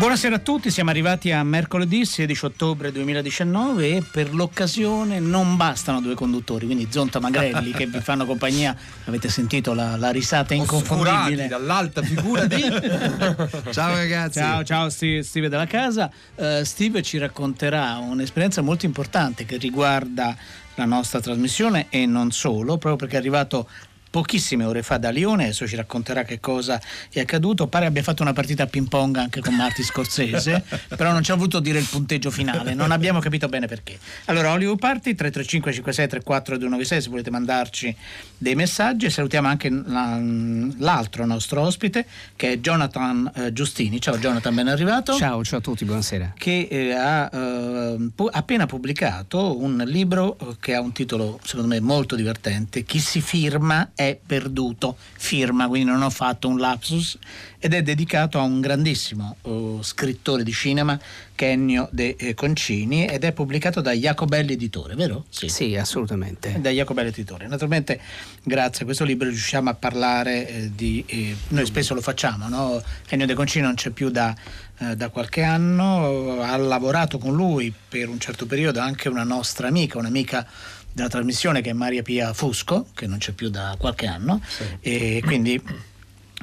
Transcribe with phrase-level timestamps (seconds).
[0.00, 6.00] Buonasera a tutti, siamo arrivati a mercoledì 16 ottobre 2019 e per l'occasione non bastano
[6.00, 8.74] due conduttori, quindi Zonta Magrelli che vi fanno compagnia,
[9.04, 12.62] avete sentito la, la risata inconfondibile dall'alta figura di
[13.72, 14.38] Ciao ragazzi.
[14.38, 16.10] Ciao, ciao Steve, Steve della casa.
[16.34, 20.34] Uh, Steve ci racconterà un'esperienza molto importante che riguarda
[20.76, 23.68] la nostra trasmissione e non solo, proprio perché è arrivato
[24.10, 27.68] pochissime ore fa da Lione, adesso ci racconterà che cosa è accaduto.
[27.68, 30.64] Pare abbia fatto una partita a ping pong anche con Marti Scorsese,
[30.96, 33.98] però non ci ha voluto dire il punteggio finale, non abbiamo capito bene perché.
[34.26, 37.96] Allora, Hollywood Party 335 56 34 296 se volete mandarci
[38.36, 44.00] dei messaggi e salutiamo anche l'altro nostro ospite che è Jonathan eh, Giustini.
[44.00, 45.16] Ciao Jonathan, ben arrivato.
[45.16, 46.34] Ciao, ciao a tutti, buonasera.
[46.36, 51.68] Che eh, ha eh, pu- appena pubblicato un libro eh, che ha un titolo secondo
[51.68, 57.18] me molto divertente, Chi si firma è perduto, firma, quindi non ho fatto un lapsus,
[57.58, 60.98] ed è dedicato a un grandissimo uh, scrittore di cinema,
[61.36, 65.24] Ennio De eh, Concini, ed è pubblicato da Jacobelli Editore, vero?
[65.30, 66.58] Sì, sì assolutamente.
[66.60, 67.46] Da Jacobelli Editore.
[67.46, 67.98] Naturalmente,
[68.42, 71.02] grazie a questo libro riusciamo a parlare eh, di...
[71.06, 72.82] Eh, noi spesso lo facciamo, no?
[73.08, 74.34] Ennio De Concini non c'è più da,
[74.78, 79.68] eh, da qualche anno, ha lavorato con lui per un certo periodo anche una nostra
[79.68, 80.46] amica, un'amica
[80.92, 84.64] della trasmissione che è Maria Pia Fusco, che non c'è più da qualche anno, sì.
[84.80, 85.62] e quindi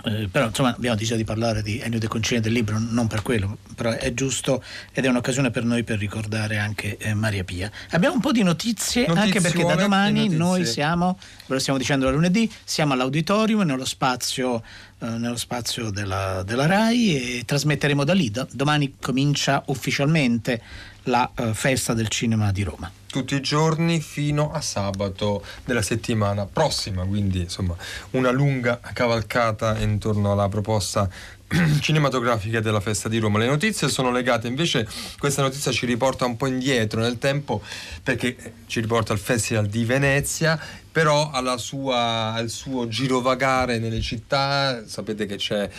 [0.04, 3.24] eh, però insomma abbiamo deciso di parlare di Ennio De Concini del libro, non per
[3.24, 7.72] quello, però è giusto ed è un'occasione per noi per ricordare anche eh, Maria Pia.
[7.92, 11.18] Abbiamo un po' di notizie, notizie anche perché da domani noi siamo,
[11.48, 14.62] ve lo stiamo dicendo da lunedì, siamo all'auditorium nello spazio,
[15.00, 18.32] eh, nello spazio della, della, RAI e trasmetteremo da lì.
[18.52, 20.62] domani comincia ufficialmente
[21.04, 26.46] la uh, festa del cinema di Roma tutti i giorni fino a sabato della settimana
[26.46, 27.76] prossima, quindi insomma
[28.12, 31.10] una lunga cavalcata intorno alla proposta
[31.82, 33.40] cinematografica della festa di Roma.
[33.40, 37.62] Le notizie sono legate invece, questa notizia ci riporta un po' indietro nel tempo
[38.04, 38.36] perché
[38.68, 40.60] ci riporta al Festival di Venezia
[40.98, 45.70] però sua, al suo girovagare nelle città, sapete che c'è,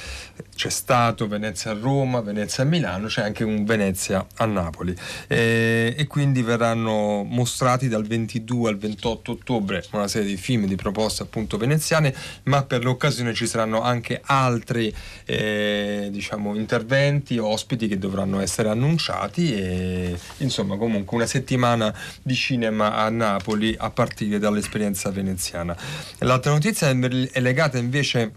[0.54, 4.94] c'è stato Venezia a Roma, Venezia a Milano, c'è anche un Venezia a Napoli.
[5.26, 10.76] E, e quindi verranno mostrati dal 22 al 28 ottobre una serie di film di
[10.76, 12.14] proposte appunto veneziane,
[12.44, 19.52] ma per l'occasione ci saranno anche altri eh, diciamo, interventi, ospiti che dovranno essere annunciati
[19.52, 21.92] e insomma comunque una settimana
[22.22, 25.76] di cinema a Napoli a partire dall'esperienza veneziana.
[26.19, 28.32] L'altra notizia è legata invece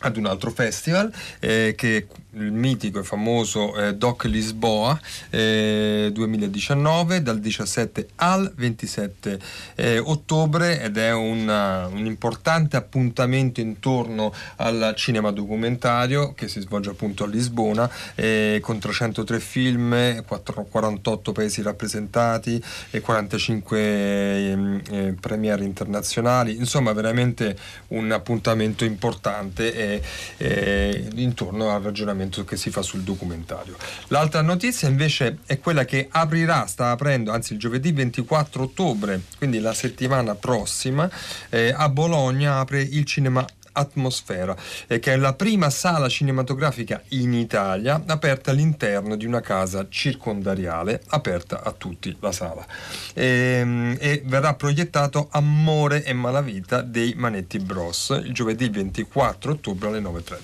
[0.00, 4.98] ad un altro festival eh, che il mitico e famoso eh, Doc Lisboa
[5.30, 9.38] eh, 2019 dal 17 al 27
[9.76, 16.90] eh, ottobre ed è una, un importante appuntamento intorno al cinema documentario che si svolge
[16.90, 25.14] appunto a Lisbona eh, con 303 film 4, 48 paesi rappresentati e 45 ehm, eh,
[25.18, 27.56] premiere internazionali insomma veramente
[27.88, 30.02] un appuntamento importante
[31.14, 33.76] intorno al ragionamento ragionamento che si fa sul documentario.
[34.08, 39.60] L'altra notizia invece è quella che aprirà, sta aprendo, anzi il giovedì 24 ottobre, quindi
[39.60, 41.08] la settimana prossima,
[41.48, 43.46] eh, a Bologna apre il cinema
[43.78, 44.56] Atmosfera,
[44.86, 51.02] eh, che è la prima sala cinematografica in Italia aperta all'interno di una casa circondariale,
[51.08, 52.66] aperta a tutti la sala.
[53.14, 59.88] E, ehm, e verrà proiettato Amore e Malavita dei Manetti Bros il giovedì 24 ottobre
[59.88, 60.36] alle 9.30.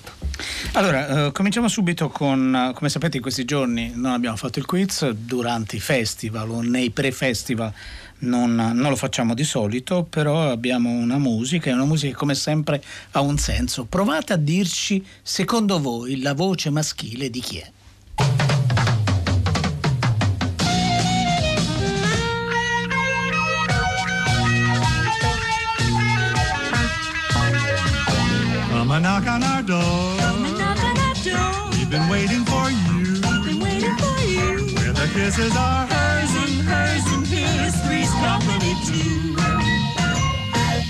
[0.73, 5.09] Allora, eh, cominciamo subito con, come sapete in questi giorni non abbiamo fatto il quiz
[5.09, 7.73] durante i festival o nei pre-festival
[8.19, 12.35] non, non, lo facciamo di solito, però abbiamo una musica e una musica che come
[12.35, 12.81] sempre
[13.11, 13.85] ha un senso.
[13.85, 17.71] Provate a dirci, secondo voi, la voce maschile di chi è?
[28.69, 30.17] Come a knock on our door.
[30.19, 31.69] Come a knock on our door.
[31.71, 33.13] We've been waiting for you.
[33.13, 34.75] We've been waiting for you.
[34.75, 36.04] Where the kisses are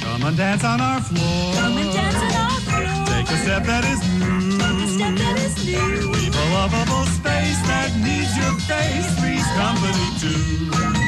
[0.01, 1.53] Come and dance on our floor.
[1.53, 3.05] Come and dance on our floor.
[3.05, 4.57] Take a step that is new.
[4.57, 6.11] Take a step that is new.
[6.11, 9.07] Leave a lovable space that needs your face.
[9.19, 11.04] Three's company too.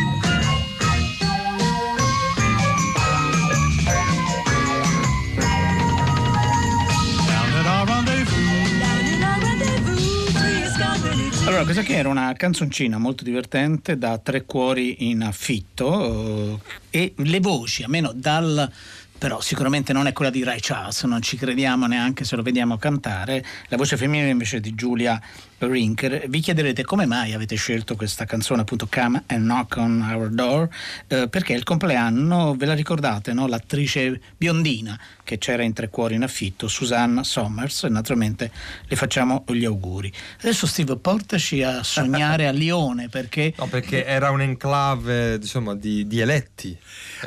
[11.58, 16.62] Allora, questa qui era una canzoncina molto divertente da tre cuori in affitto
[16.92, 18.72] eh, e le voci, almeno dal
[19.18, 22.78] però sicuramente non è quella di Ray Charles, non ci crediamo neanche se lo vediamo
[22.78, 23.44] cantare.
[23.70, 25.20] La voce femminile invece di Giulia
[25.60, 26.26] Rinker.
[26.28, 30.70] Vi chiederete come mai avete scelto questa canzone, appunto Come and Knock on Our Door,
[31.08, 33.48] eh, perché è il compleanno, ve la ricordate, no?
[33.48, 38.52] l'attrice biondina che c'era in Tre Cuori in affitto, Susanna Somers, e naturalmente
[38.86, 40.12] le facciamo gli auguri.
[40.40, 43.54] Adesso Steve portaci a sognare a Lione perché...
[43.58, 46.78] No, perché era un enclave diciamo, di, di eletti.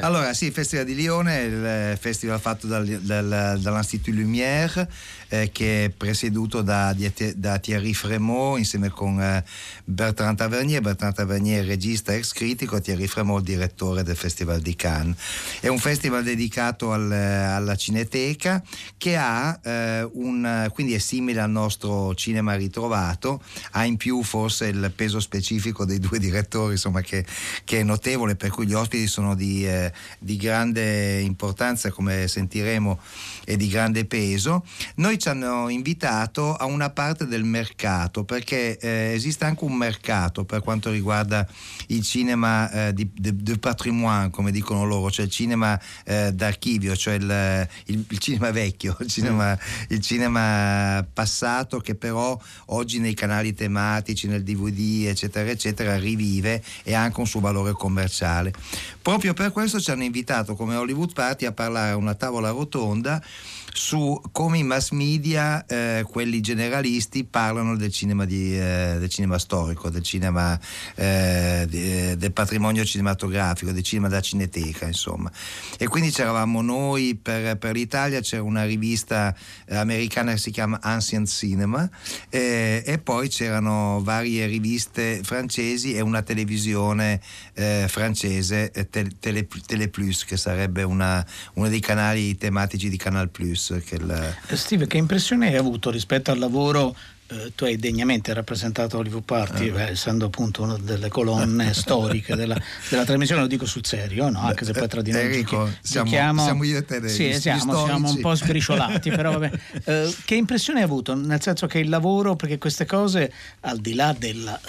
[0.01, 4.89] Allora, sì, il Festival di Lione, il festival fatto dal, dal, dall'Institut Lumière,
[5.29, 6.95] eh, che è presieduto da,
[7.35, 8.20] da Thierry Fremont
[8.57, 9.45] insieme con eh,
[9.85, 10.81] Bertrand Tavernier.
[10.81, 15.17] Bertrand Tavernier, regista ex critico, Thierry Fremont, direttore del Festival di Cannes.
[15.61, 18.63] È un festival dedicato al, alla Cineteca
[18.97, 24.67] che ha eh, un, quindi è simile al nostro cinema ritrovato, ha in più forse
[24.67, 27.25] il peso specifico dei due direttori, insomma, che,
[27.65, 32.99] che è notevole, per cui gli ospiti sono di, eh, di grande importanza, come sentiremo,
[33.45, 34.65] e di grande peso.
[34.97, 40.45] Noi ci hanno invitato a una parte del mercato perché eh, esiste anche un mercato
[40.45, 41.47] per quanto riguarda
[41.89, 46.97] il cinema eh, di, de, de, patrimoine, come dicono loro, cioè il cinema eh, d'archivio,
[46.97, 49.57] cioè il, il, il, cinema vecchio, il cinema,
[49.89, 56.95] il cinema passato che però oggi nei canali tematici, nel DVD, eccetera, eccetera, rivive e
[56.95, 58.53] ha anche un suo valore commerciale.
[59.01, 63.23] Proprio per questo ci hanno invitato come Hollywood Party a parlare a una tavola rotonda
[63.73, 69.39] su come i mass media, eh, quelli generalisti, parlano del cinema, di, eh, del cinema
[69.39, 70.59] storico, del cinema
[70.95, 71.67] eh,
[72.17, 75.31] del patrimonio cinematografico, del cinema da cineteca, insomma.
[75.79, 79.35] E quindi c'eravamo noi per, per l'Italia, c'era una rivista
[79.69, 81.89] americana che si chiama Ancient Cinema
[82.29, 87.21] eh, e poi c'erano varie riviste francesi e una televisione
[87.55, 91.25] eh, francese, eh, Tele, Tele, Teleplus, che sarebbe una,
[91.55, 93.60] uno dei canali tematici di Canal Plus.
[93.69, 94.37] Che il...
[94.53, 96.95] Steve, che impressione hai avuto rispetto al lavoro
[97.33, 99.71] eh, tu hai degnamente rappresentato Hollywood Party, eh.
[99.71, 104.41] beh, essendo appunto una delle colonne storiche della, della, trasmissione, lo dico sul serio, no?
[104.41, 107.29] anche se poi tra di noi Enrico, giochi, siamo, giochiamo, siamo io e te sì,
[107.29, 109.51] gli, siamo, siamo un po' sbriciolati, però vabbè.
[109.91, 111.15] Eh, che impressione hai avuto?
[111.15, 114.61] Nel senso che il lavoro, perché queste cose, al di là della...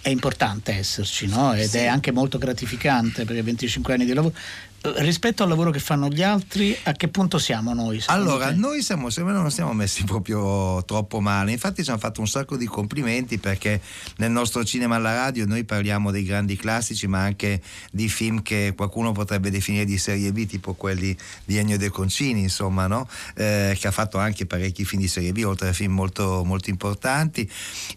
[0.00, 1.54] è importante esserci, no?
[1.54, 1.78] ed sì.
[1.78, 4.34] è anche molto gratificante perché 25 anni di lavoro,
[4.82, 8.02] rispetto al lavoro che fanno gli altri, a che punto siamo noi?
[8.06, 8.54] Allora, te?
[8.54, 11.52] noi siamo, secondo me non siamo messi proprio troppo male.
[11.52, 13.80] Infatti, ci hanno fatto un sacco di complimenti perché
[14.16, 17.60] nel nostro cinema alla radio noi parliamo dei grandi classici, ma anche
[17.90, 22.40] di film che qualcuno potrebbe definire di serie B, tipo quelli di Ennio De Concini,
[22.40, 23.08] insomma, no?
[23.34, 26.70] eh, che ha fatto anche parecchi film di serie B, oltre a film molto, molto
[26.70, 27.48] importanti.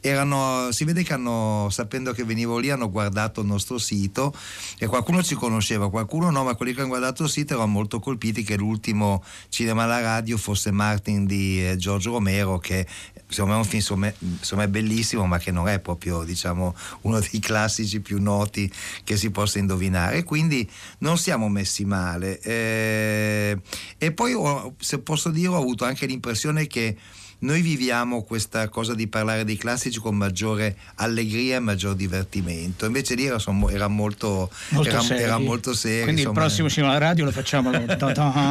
[0.02, 4.36] Erano, si vede che hanno, sapendo che venivo lì, hanno guardato il nostro sito
[4.78, 8.44] e qualcuno ci conosceva, qualcuno no, ma quelli hanno guardato il sito erano molto colpiti
[8.44, 12.86] che l'ultimo cinema alla radio fosse Martin di eh, Giorgio Romero che
[13.28, 16.76] secondo me è un film insomma, insomma, è bellissimo ma che non è proprio diciamo,
[17.02, 18.72] uno dei classici più noti
[19.04, 20.24] che si possa indovinare.
[20.24, 22.40] Quindi non siamo messi male.
[22.42, 23.60] Eh,
[23.98, 24.34] e poi
[24.78, 26.96] se posso dire ho avuto anche l'impressione che
[27.44, 32.86] noi viviamo questa cosa di parlare dei classici con maggiore allegria e maggior divertimento.
[32.86, 33.38] Invece lì era,
[33.70, 35.24] era molto, molto, era, serio.
[35.24, 36.04] era molto serio.
[36.04, 36.40] Quindi insomma.
[36.40, 37.70] il prossimo cinema radio lo facciamo.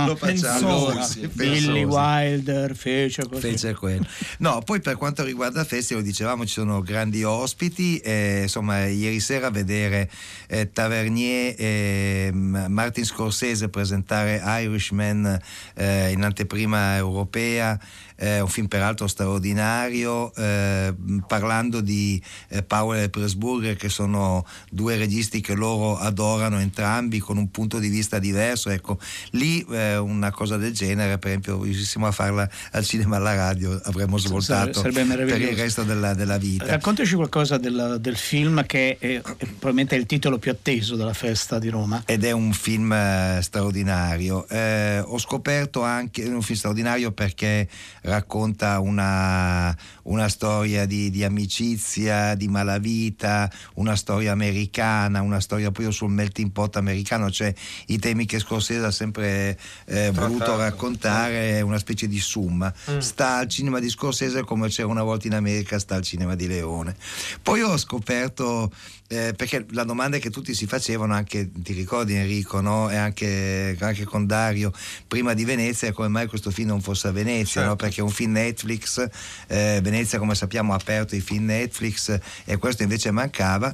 [0.07, 3.41] lo facciamo allora, Billy Wilder fece così.
[3.41, 4.07] Fece quello.
[4.39, 7.97] No, poi per quanto riguarda il festival, dicevamo ci sono grandi ospiti.
[7.99, 10.11] Eh, insomma, ieri sera vedere
[10.49, 15.41] eh, Tavernier e Martin Scorsese presentare Irishman
[15.75, 17.81] eh, in anteprima europea
[18.23, 20.95] eh, un film peraltro straordinario, eh,
[21.27, 27.37] parlando di eh, Powell e Pressburger che sono due registi che loro adorano entrambi con
[27.37, 28.99] un punto di vista diverso, ecco,
[29.31, 33.81] lì eh, una cosa del genere, per esempio, riuscissimo a farla al cinema alla radio,
[33.85, 34.95] avremmo svoltato per
[35.41, 36.67] il resto della, della vita.
[36.67, 41.13] Raccontaci qualcosa del, del film che è, è, probabilmente è il titolo più atteso della
[41.13, 42.05] festa di Roma.
[42.07, 44.47] Ed è un film eh, straordinario.
[44.47, 47.69] Eh, ho scoperto anche un film straordinario perché
[48.13, 55.91] racconta una, una storia di, di, amicizia, di malavita, una storia americana, una storia proprio
[55.91, 57.53] sul melting pot americano, cioè
[57.87, 62.73] i temi che Scorsese ha sempre eh, voluto raccontare, una specie di summa.
[62.91, 62.99] Mm.
[62.99, 66.47] Sta al cinema di Scorsese come c'era una volta in America, sta al cinema di
[66.47, 66.95] Leone.
[67.43, 68.71] Poi ho scoperto
[69.13, 72.89] eh, perché la domanda che tutti si facevano, anche ti ricordi Enrico, no?
[72.89, 74.73] e anche, anche, con Dario,
[75.07, 77.69] prima di Venezia, come mai questo film non fosse a Venezia, certo.
[77.69, 77.77] no?
[77.93, 79.07] Perché è un film Netflix,
[79.49, 83.73] eh, Venezia come sappiamo ha aperto i film Netflix e questo invece mancava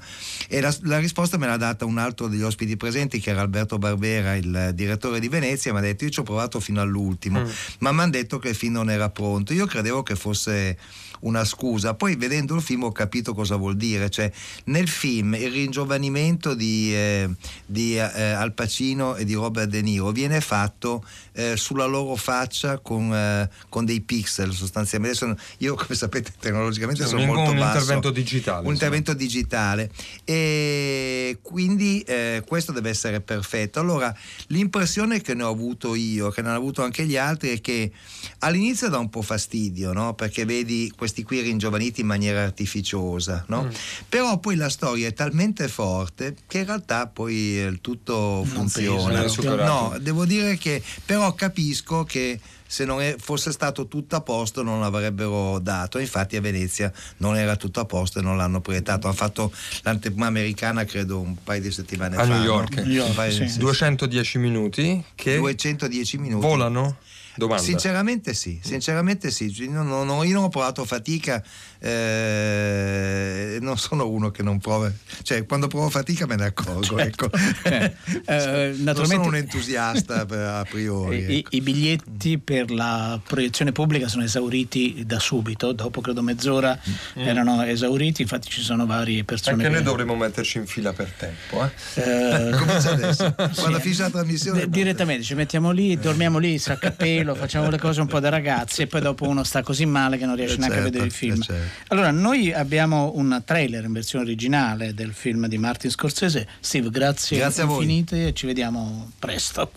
[0.49, 3.79] e la, la risposta me l'ha data un altro degli ospiti presenti che era Alberto
[3.79, 7.49] Barbera, il direttore di Venezia, mi ha detto io ci ho provato fino all'ultimo, mm.
[7.79, 10.77] ma mi hanno detto che il film non era pronto, io credevo che fosse
[11.21, 11.95] una scusa.
[11.95, 14.31] Poi vedendo il film ho capito cosa vuol dire, cioè
[14.65, 17.29] nel film il ringiovanimento di, eh,
[17.67, 22.79] di eh, Al Pacino e di Robert De Niro viene fatto eh, sulla loro faccia
[22.79, 25.37] con, eh, con, dei pixel sostanzialmente.
[25.59, 27.77] Io come sapete tecnologicamente cioè, sono molto un basso.
[27.77, 28.67] Un intervento digitale.
[28.67, 29.91] Un intervento digitale
[30.25, 33.79] e quindi eh, questo deve essere perfetto.
[33.81, 34.15] Allora
[34.49, 37.93] l'impressione che ne ho avuto io, che ne hanno avuto anche gli altri, è che
[38.41, 40.15] all'inizio dà un po' fastidio, no?
[40.15, 43.65] perché vedi questi qui ringiovaniti in maniera artificiosa, no?
[43.65, 43.69] mm.
[44.09, 49.25] però poi la storia è talmente forte che in realtà poi il tutto non funziona.
[49.65, 54.63] no, devo dire che però capisco che se non è, fosse stato tutto a posto
[54.63, 55.99] non l'avrebbero dato.
[55.99, 59.07] Infatti a Venezia non era tutto a posto e non l'hanno proiettato.
[59.07, 59.51] Hanno fatto
[59.83, 62.35] l'anteprima americana credo un paio di settimane a fa.
[62.35, 62.75] New York.
[62.77, 62.83] No?
[62.83, 63.49] New York sì.
[63.49, 63.59] Sì.
[63.59, 66.47] 210 minuti che 210 minuti.
[66.47, 66.99] volano?
[67.39, 67.63] Domanda.
[67.63, 69.69] Sinceramente sì, sinceramente sì.
[69.69, 71.41] Non, non, io non ho provato fatica,
[71.79, 76.99] eh, non sono uno che non prova, cioè quando provo fatica me ne accorgo.
[76.99, 77.27] Certo.
[77.27, 77.37] Ecco.
[77.69, 77.95] Eh,
[78.25, 80.27] eh, non sono un entusiasta
[80.59, 81.19] a priori.
[81.19, 81.49] I, ecco.
[81.53, 87.21] I, biglietti per la proiezione pubblica sono esauriti da subito, dopo credo mezz'ora mm.
[87.21, 89.57] erano esauriti, infatti ci sono varie persone.
[89.57, 89.75] Anche che...
[89.75, 91.65] noi dovremmo metterci in fila per tempo.
[91.65, 92.01] Eh?
[92.01, 93.81] Eh, Comincia adesso, quando sì.
[93.81, 94.69] finisce la trasmissione.
[94.69, 98.87] direttamente ci mettiamo lì, dormiamo lì, saccappello facciamo le cose un po' da ragazzi e
[98.87, 101.13] poi dopo uno sta così male che non riesce eh neanche certo, a vedere il
[101.13, 101.41] film.
[101.41, 101.85] Eh certo.
[101.89, 106.47] Allora, noi abbiamo un trailer in versione originale del film di Martin Scorsese.
[106.61, 109.71] Steve, grazie, grazie infinite e ci vediamo presto.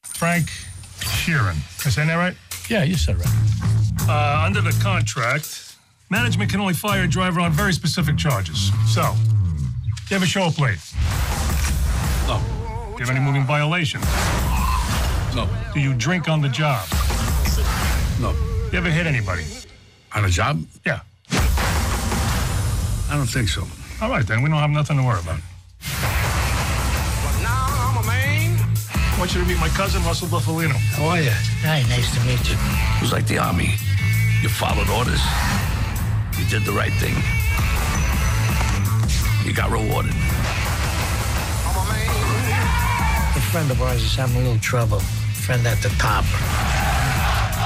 [0.00, 1.56] Frank Sheeran.
[1.84, 2.34] I Is that right?
[2.68, 4.08] Yeah, you said right.
[4.08, 5.76] Uh, under the contract,
[6.10, 8.70] management can only fire a driver on very specific charges.
[8.86, 9.14] So,
[10.08, 10.78] you have a show up late.
[12.26, 12.40] No.
[12.96, 14.04] Do you have any moving violations?
[15.34, 15.48] No.
[15.74, 16.86] Do you drink on the job?
[18.20, 18.32] No.
[18.72, 19.44] You ever hit anybody?
[20.14, 20.62] On a job?
[20.84, 21.00] Yeah.
[23.10, 23.66] I don't think so.
[24.02, 24.42] All right, then.
[24.42, 25.40] We don't have nothing to worry about.
[29.18, 30.78] I want you to meet my cousin, Russell Buffalino.
[30.94, 31.34] How are you?
[31.66, 32.54] Hi, nice to meet you.
[32.54, 33.74] It was like the Army.
[34.42, 35.18] You followed orders.
[36.38, 37.18] You did the right thing.
[39.42, 40.14] You got rewarded.
[43.34, 45.00] A friend of ours is having a little trouble.
[45.42, 46.22] Friend at the top.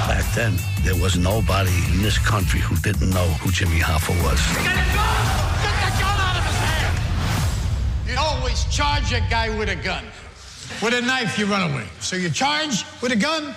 [0.08, 4.40] Back then, there was nobody in this country who didn't know who Jimmy Hoffa was.
[4.56, 5.20] Get the gun!
[5.60, 6.96] Get the gun out of his hand!
[8.08, 10.04] You always charge a guy with a gun.
[10.82, 11.86] With a knife, you run away.
[12.00, 13.54] So you charge with a gun,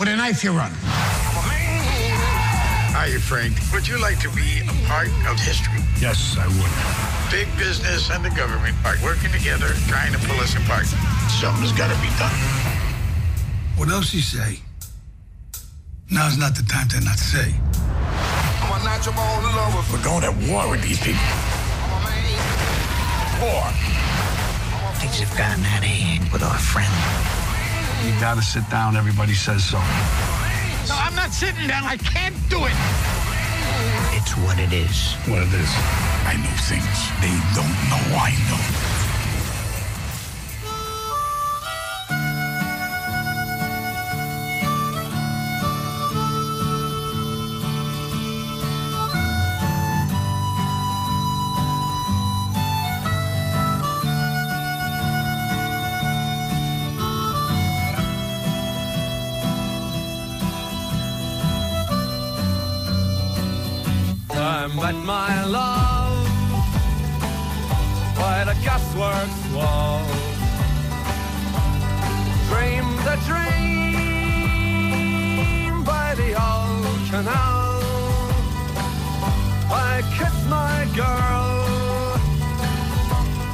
[0.00, 0.72] with a knife, you run.
[2.90, 3.54] Hiya, Frank.
[3.72, 5.78] Would you like to be a part of history?
[6.00, 7.30] Yes, I would.
[7.30, 10.86] Big business and the government are working together, trying to pull us apart.
[11.30, 12.34] Something's got to be done.
[13.76, 14.58] What else you say?
[16.10, 17.54] Now's not the time to not say.
[19.92, 21.22] We're going to war with these people.
[23.40, 24.01] War.
[25.02, 26.86] Things have gotten out of hand with our friend.
[28.06, 28.94] You gotta sit down.
[28.94, 29.78] Everybody says so.
[30.86, 31.82] No, I'm not sitting down.
[31.82, 32.78] I can't do it.
[34.14, 35.18] It's what it is.
[35.26, 35.72] What it is.
[36.22, 36.86] I know things
[37.18, 38.81] they don't know I know.
[64.92, 66.26] Met my love
[68.16, 70.02] by the gasworks wall.
[72.48, 73.44] Dreamed a dream
[75.84, 77.82] by the old canal.
[79.70, 81.66] I kissed my girl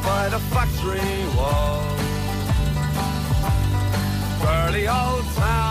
[0.03, 1.83] by the factory wall.
[4.43, 5.68] Dirty old town,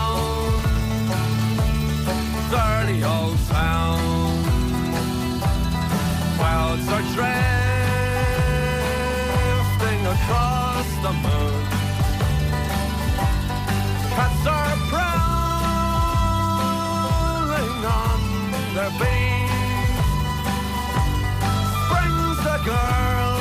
[22.68, 23.36] girl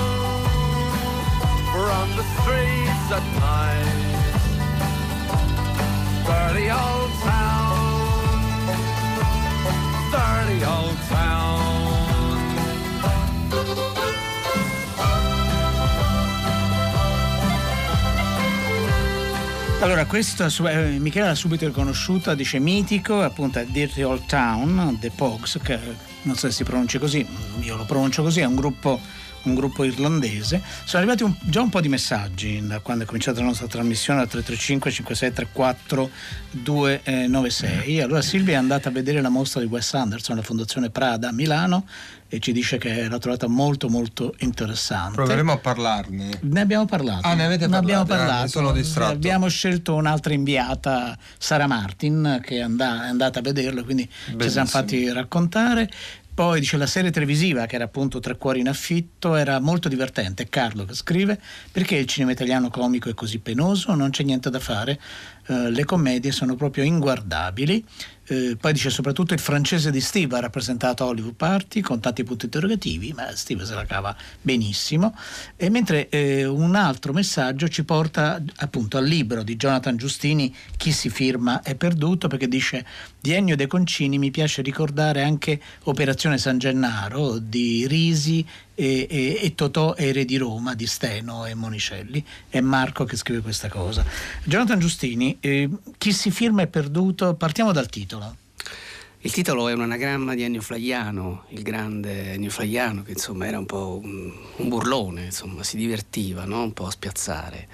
[1.74, 4.06] from the streets at night.
[6.28, 8.48] Dirty old town,
[10.12, 11.48] dirty old town.
[19.82, 25.60] Allora, questa eh, Michela l'ha subito riconosciuta, dice mitico, appunto Dirty Old Town, The Pogs,
[25.62, 25.80] che
[26.28, 27.26] non so se si pronuncia così,
[27.62, 29.00] io lo pronuncio così, è un gruppo,
[29.48, 30.62] un gruppo irlandese.
[30.86, 34.20] Sono arrivati un- già un po' di messaggi da quando è cominciata la nostra trasmissione
[34.22, 36.10] al 335 5634
[36.52, 38.02] 296.
[38.02, 41.32] Allora Silvia è andata a vedere la mostra di Wes Anderson alla Fondazione Prada a
[41.32, 41.86] Milano
[42.30, 45.14] e ci dice che l'ha trovata molto molto interessante.
[45.16, 46.40] Proveremo a parlarne.
[46.42, 47.26] Ne abbiamo parlato.
[47.26, 48.24] Ah, ne avete Ne abbiamo parlato?
[48.24, 48.50] Ah, parlato.
[48.50, 49.14] sono distratto.
[49.14, 54.50] Abbiamo scelto un'altra inviata, Sara Martin, che è and- è andata a vederlo, quindi ci
[54.50, 55.90] siamo fatti raccontare.
[56.38, 60.48] Poi dice la serie televisiva, che era appunto Tre Cuori in affitto, era molto divertente.
[60.48, 61.42] Carlo scrive
[61.72, 65.00] perché il cinema italiano comico è così penoso, non c'è niente da fare,
[65.48, 67.84] eh, le commedie sono proprio inguardabili.
[68.30, 72.46] Eh, poi dice soprattutto il francese di Steve ha rappresentato Hollywood Party con tanti punti
[72.46, 75.16] interrogativi, ma Steve se la cava benissimo.
[75.56, 80.92] E mentre eh, un altro messaggio ci porta appunto al libro di Jonathan Giustini, Chi
[80.92, 82.86] si firma è perduto, perché dice
[83.20, 88.46] di Ennio De Concini mi piace ricordare anche Operazione San Gennaro di Risi
[88.80, 92.24] e, e- e Totò e Re di Roma di Steno e Monicelli.
[92.48, 94.06] È Marco che scrive questa cosa.
[94.44, 95.68] Jonathan Giustini, eh,
[95.98, 98.36] Chi si firma è perduto, partiamo dal titolo.
[99.22, 103.58] Il titolo è un anagramma di Ennio Flaiano, il grande Ennio Flaiano, che insomma era
[103.58, 106.62] un po' un, un burlone, insomma, si divertiva no?
[106.62, 107.68] un po' a spiazzare.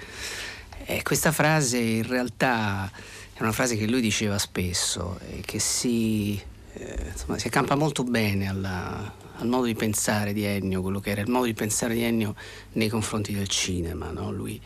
[0.86, 2.90] E questa frase in realtà
[3.34, 6.40] è una frase che lui diceva spesso e che si,
[6.74, 11.10] eh, insomma, si accampa molto bene alla- al modo di pensare di Ennio, quello che
[11.10, 12.34] era il modo di pensare di Ennio
[12.72, 14.10] nei confronti del cinema.
[14.10, 14.30] no?
[14.30, 14.60] Lui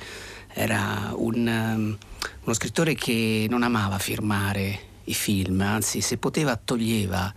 [0.52, 1.96] era un, um,
[2.44, 7.32] uno scrittore che non amava firmare i film, anzi se poteva toglieva,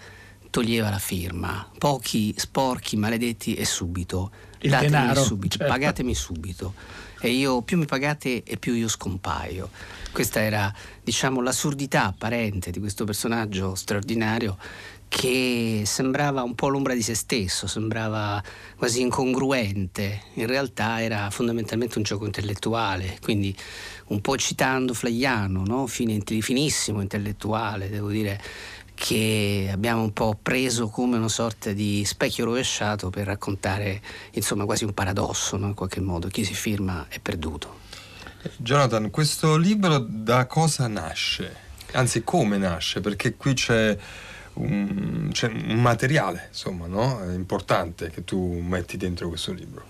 [0.50, 1.70] toglieva la firma.
[1.78, 4.32] Pochi, sporchi, maledetti e subito.
[4.60, 5.72] Il Datemi denaro, subito, certo.
[5.72, 6.74] pagatemi subito.
[7.24, 9.70] E io più mi pagate e più io scompaio.
[10.12, 14.58] Questa era, diciamo, l'assurdità apparente di questo personaggio straordinario
[15.08, 18.42] che sembrava un po' l'ombra di se stesso, sembrava
[18.78, 23.54] quasi incongruente, in realtà era fondamentalmente un gioco intellettuale, quindi
[24.08, 25.86] un po' citando Flaiano, no?
[25.86, 28.42] Fine- finissimo intellettuale, devo dire
[29.02, 34.00] che abbiamo un po' preso come una sorta di specchio rovesciato per raccontare
[34.34, 35.66] insomma quasi un paradosso no?
[35.66, 37.80] in qualche modo, chi si firma è perduto.
[38.58, 41.56] Jonathan, questo libro da cosa nasce?
[41.94, 43.02] Anzi, come nasce?
[43.02, 43.98] Perché qui c'è
[44.54, 47.24] un, c'è un materiale, insomma, no?
[47.34, 49.84] Importante che tu metti dentro questo libro.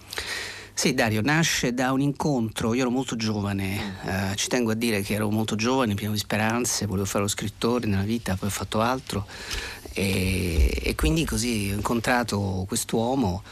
[0.73, 5.01] Sì, Dario, nasce da un incontro, io ero molto giovane, eh, ci tengo a dire
[5.01, 8.51] che ero molto giovane, pieno di speranze, volevo fare lo scrittore nella vita, poi ho
[8.51, 9.27] fatto altro
[9.93, 13.43] e, e quindi così ho incontrato quest'uomo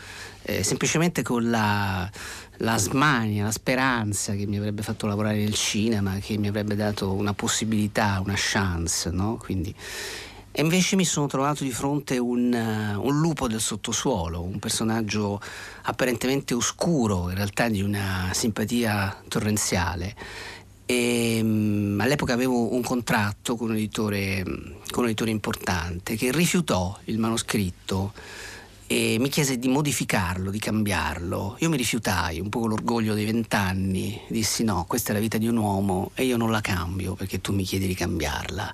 [0.44, 2.10] eh, semplicemente con la,
[2.58, 7.14] la smania, la speranza che mi avrebbe fatto lavorare nel cinema, che mi avrebbe dato
[7.14, 9.38] una possibilità, una chance, no?
[9.38, 9.74] Quindi,
[10.52, 15.40] e invece mi sono trovato di fronte un, eh, un lupo del sottosuolo, un personaggio
[15.84, 20.16] apparentemente oscuro, in realtà di una simpatia torrenziale.
[20.86, 24.42] E, mm, all'epoca avevo un contratto con un, editore,
[24.90, 28.12] con un editore importante che rifiutò il manoscritto
[28.92, 31.58] e mi chiese di modificarlo, di cambiarlo.
[31.60, 35.38] Io mi rifiutai, un po' con l'orgoglio dei vent'anni, dissi no, questa è la vita
[35.38, 38.74] di un uomo e io non la cambio perché tu mi chiedi di cambiarla.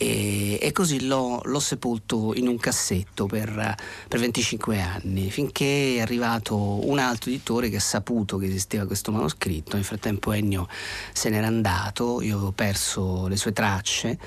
[0.00, 3.74] E, e così l'ho, l'ho sepolto in un cassetto per,
[4.06, 6.56] per 25 anni, finché è arrivato
[6.88, 9.74] un altro editore che ha saputo che esisteva questo manoscritto.
[9.74, 10.68] Nel frattempo Ennio
[11.12, 14.18] se n'era andato, io avevo perso le sue tracce.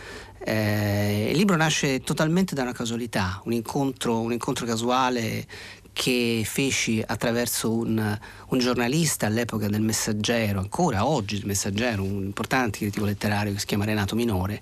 [0.44, 5.46] Eh, il libro nasce totalmente da una casualità, un incontro, un incontro casuale
[5.94, 12.80] che feci attraverso un, un giornalista all'epoca del Messaggero, ancora oggi il Messaggero, un importante
[12.80, 14.62] critico letterario che si chiama Renato Minore.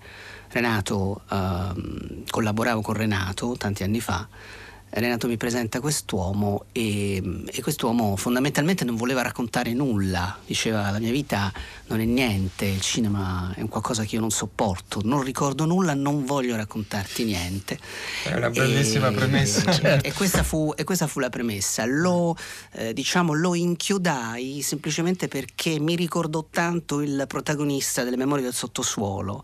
[0.50, 4.28] Renato, ehm, collaboravo con Renato tanti anni fa.
[4.92, 11.12] Renato mi presenta quest'uomo e, e quest'uomo fondamentalmente non voleva raccontare nulla, diceva la mia
[11.12, 11.52] vita
[11.88, 15.94] non è niente, il cinema è un qualcosa che io non sopporto, non ricordo nulla,
[15.94, 17.80] non voglio raccontarti niente.
[18.24, 19.98] È una bellissima E- premessa.
[20.10, 21.86] E questa fu, e questa fu la premessa.
[21.86, 22.36] Lo,
[22.74, 29.44] eh, diciamo, lo inchiodai semplicemente perché mi ricordò tanto il protagonista delle memorie del sottosuolo,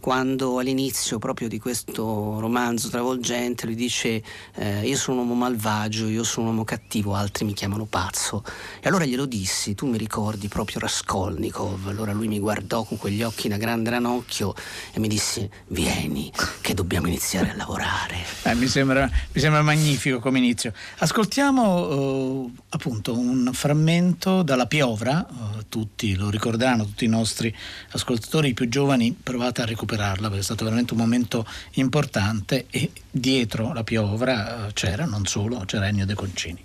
[0.00, 4.22] quando all'inizio proprio di questo romanzo travolgente lui dice
[4.54, 7.84] eh, eh, io sono un uomo malvagio, io sono un uomo cattivo, altri mi chiamano
[7.84, 8.42] pazzo.
[8.80, 11.88] E allora glielo dissi, tu mi ricordi proprio Raskolnikov.
[11.88, 14.54] Allora lui mi guardò con quegli occhi da grande ranocchio
[14.92, 18.16] e mi disse, vieni, che dobbiamo iniziare a lavorare.
[18.44, 20.72] Eh, mi, sembra, mi sembra magnifico come inizio.
[20.98, 27.54] Ascoltiamo eh, appunto un frammento dalla Piovra, eh, tutti lo ricorderanno, tutti i nostri
[27.90, 32.90] ascoltatori, i più giovani, provate a recuperarla perché è stato veramente un momento importante e
[33.10, 36.62] dietro la Piovra eh, c'era non solo, c'era Ennio De Concini.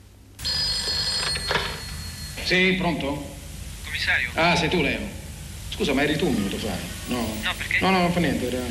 [2.44, 3.36] Sì, pronto?
[3.84, 4.30] Commissario?
[4.34, 5.00] Ah, sei tu Leo.
[5.70, 6.74] Scusa, ma eri tu un minuto fa?
[7.08, 7.38] No.
[7.44, 7.80] No, perché?
[7.82, 8.48] No, no, non fa niente.
[8.48, 8.64] Era...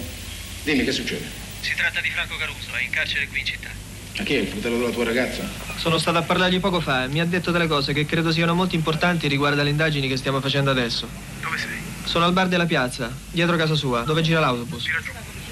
[0.63, 1.25] Dimmi che succede.
[1.61, 3.69] Si tratta di Franco Caruso, è in carcere qui in città.
[4.17, 5.43] Ma chi è il fratello della tua ragazza?
[5.77, 8.55] Sono stato a parlargli poco fa e mi ha detto delle cose che credo siano
[8.55, 11.09] molto importanti riguardo alle indagini che stiamo facendo adesso.
[11.41, 11.79] Dove sei?
[12.05, 14.87] Sono al bar della piazza, dietro casa sua, dove gira l'autobus.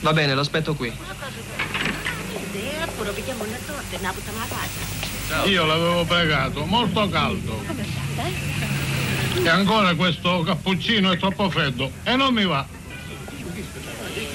[0.01, 0.93] Va bene, lo aspetto qui.
[5.47, 7.65] Io l'avevo pregato, molto caldo.
[9.35, 12.65] E ancora questo cappuccino è troppo freddo e non mi va.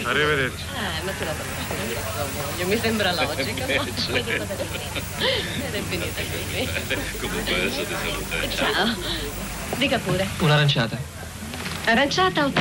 [0.04, 0.64] Arrivederci.
[0.64, 3.66] Eh, ma te la voglio, mi sembra logico.
[3.68, 3.86] Ed
[5.74, 6.70] è finita così.
[7.20, 8.50] Comunque adesso ti saluto.
[8.56, 8.96] Ciao.
[9.76, 10.28] Dica pure.
[10.40, 10.98] Un'aranciata.
[11.86, 12.52] Aranciata o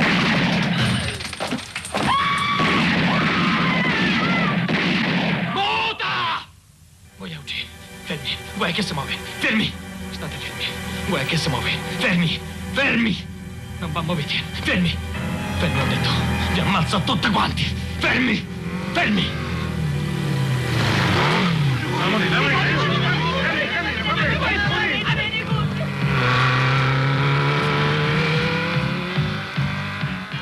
[8.77, 9.17] che si muove.
[9.39, 9.73] Fermi.
[10.11, 10.65] State fermi.
[11.07, 11.71] Guai che si muove.
[11.97, 12.39] Fermi.
[12.73, 13.25] Fermi.
[13.79, 14.35] Non va muovete.
[14.61, 14.95] Fermi.
[15.57, 16.09] Fermi, ho detto.
[16.53, 17.63] Vi ammazzo tutti quanti.
[17.97, 18.45] Fermi.
[18.91, 19.27] Fermi.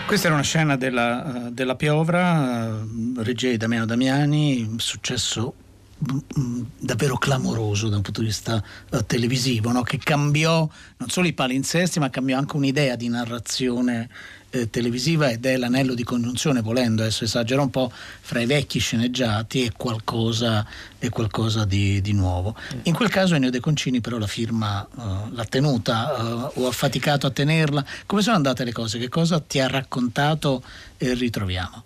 [0.06, 5.56] Questa era una scena della, eh, della Piovra, eh, regia di Damiano Damiani, successo
[5.98, 9.82] davvero clamoroso da un punto di vista eh, televisivo, no?
[9.84, 14.10] che cambiò non solo i palinsesti, ma cambiò anche un'idea di narrazione
[14.50, 18.80] eh, televisiva ed è l'anello di congiunzione, volendo adesso esagero un po', fra i vecchi
[18.80, 20.66] sceneggiati e qualcosa,
[21.00, 22.56] e qualcosa di, di nuovo.
[22.84, 26.72] In quel caso Ennio De Concini però la firma eh, l'ha tenuta eh, o ha
[26.72, 27.86] faticato a tenerla.
[28.06, 29.00] Come sono andate le cose?
[29.00, 30.62] Che cosa ti ha raccontato
[30.98, 31.84] e ritroviamo?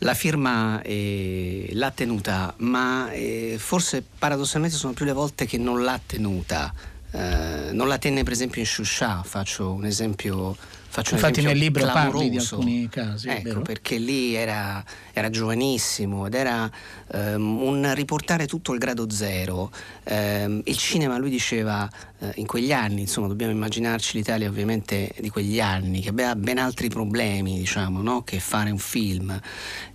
[0.00, 5.82] La firma eh, l'ha tenuta, ma eh, forse paradossalmente sono più le volte che non
[5.82, 6.72] l'ha tenuta.
[7.12, 10.56] Eh, non la tenne per esempio in Shusha, faccio un esempio.
[10.96, 12.16] Faccio Infatti nel libro clamoroso.
[12.16, 14.82] parli di alcuni casi, Ecco, perché lì era,
[15.12, 16.70] era giovanissimo ed era
[17.12, 19.70] ehm, un riportare tutto al grado zero.
[20.04, 21.86] Ehm, il cinema, lui diceva,
[22.18, 26.56] eh, in quegli anni, insomma, dobbiamo immaginarci l'Italia ovviamente di quegli anni, che aveva ben
[26.56, 28.22] altri problemi, diciamo, no?
[28.22, 29.38] che fare un film.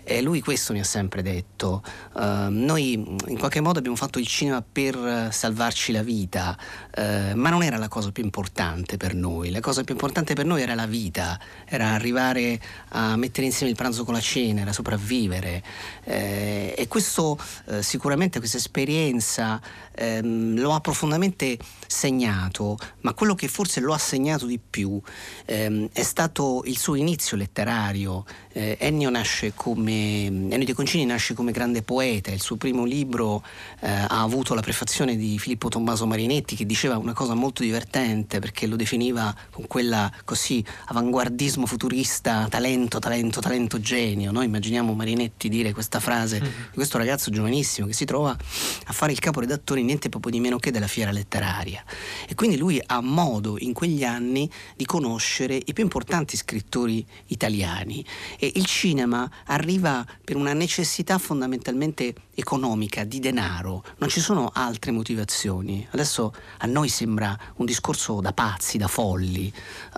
[0.04, 1.84] E lui questo mi ha sempre detto.
[2.18, 6.58] Ehm, noi in qualche modo abbiamo fatto il cinema per salvarci la vita,
[6.96, 9.52] eh, ma non era la cosa più importante per noi.
[9.52, 12.60] La cosa più importante per noi era la vita, era arrivare
[12.90, 15.64] a mettere insieme il pranzo con la cena, era sopravvivere.
[16.04, 17.38] Eh, e questo
[17.68, 19.62] eh, sicuramente, questa esperienza
[19.94, 25.00] ehm, lo ha profondamente segnato, ma quello che forse lo ha segnato di più
[25.46, 28.26] ehm, è stato il suo inizio letterario.
[28.54, 33.44] Eh, Ennio nasce come Ennio De Concini nasce come grande poeta, il suo primo libro
[33.80, 38.40] eh, ha avuto la prefazione di Filippo Tommaso Marinetti che diceva una cosa molto divertente
[38.40, 44.32] perché lo definiva con quella così avanguardismo futurista, talento, talento, talento, genio.
[44.32, 49.12] Noi immaginiamo Marinetti dire questa frase di questo ragazzo giovanissimo che si trova a fare
[49.12, 51.84] il caporedattore niente proprio di meno che della fiera letteraria.
[52.28, 58.06] E quindi lui ha modo in quegli anni di conoscere i più importanti scrittori italiani
[58.40, 64.92] e il cinema arriva per una necessità fondamentalmente economica, di denaro, non ci sono altre
[64.92, 65.86] motivazioni.
[65.92, 69.52] Adesso a noi sembra un discorso da pazzi, da folli,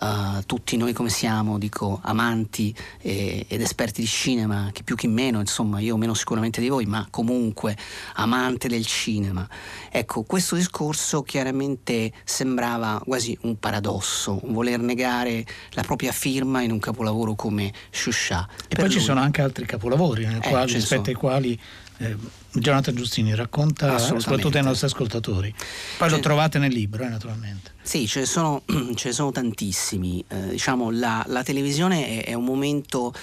[0.04, 5.08] Uh, tutti noi come siamo, dico, amanti eh, ed esperti di cinema, chi più chi
[5.08, 7.78] meno, insomma io meno sicuramente di voi, ma comunque
[8.16, 9.48] amante del cinema.
[9.92, 16.72] Ecco, questo discorso chiaramente sembrava quasi un paradosso, un voler negare la propria firma in
[16.72, 18.48] un capolavoro come Shusha.
[18.68, 21.60] E poi ci sono anche altri capolavori nel Eh, quali- rispetto ai quali
[21.98, 22.16] eh,
[22.54, 25.54] Jonathan Giustini racconta soprattutto ai nostri ascoltatori.
[25.98, 27.72] Poi lo Ce- trovate nel libro, eh, naturalmente.
[27.82, 28.64] Sì, ce ne sono,
[28.96, 30.24] ce ne sono tantissimi.
[30.28, 33.14] Eh, diciamo, la, la televisione è, è un momento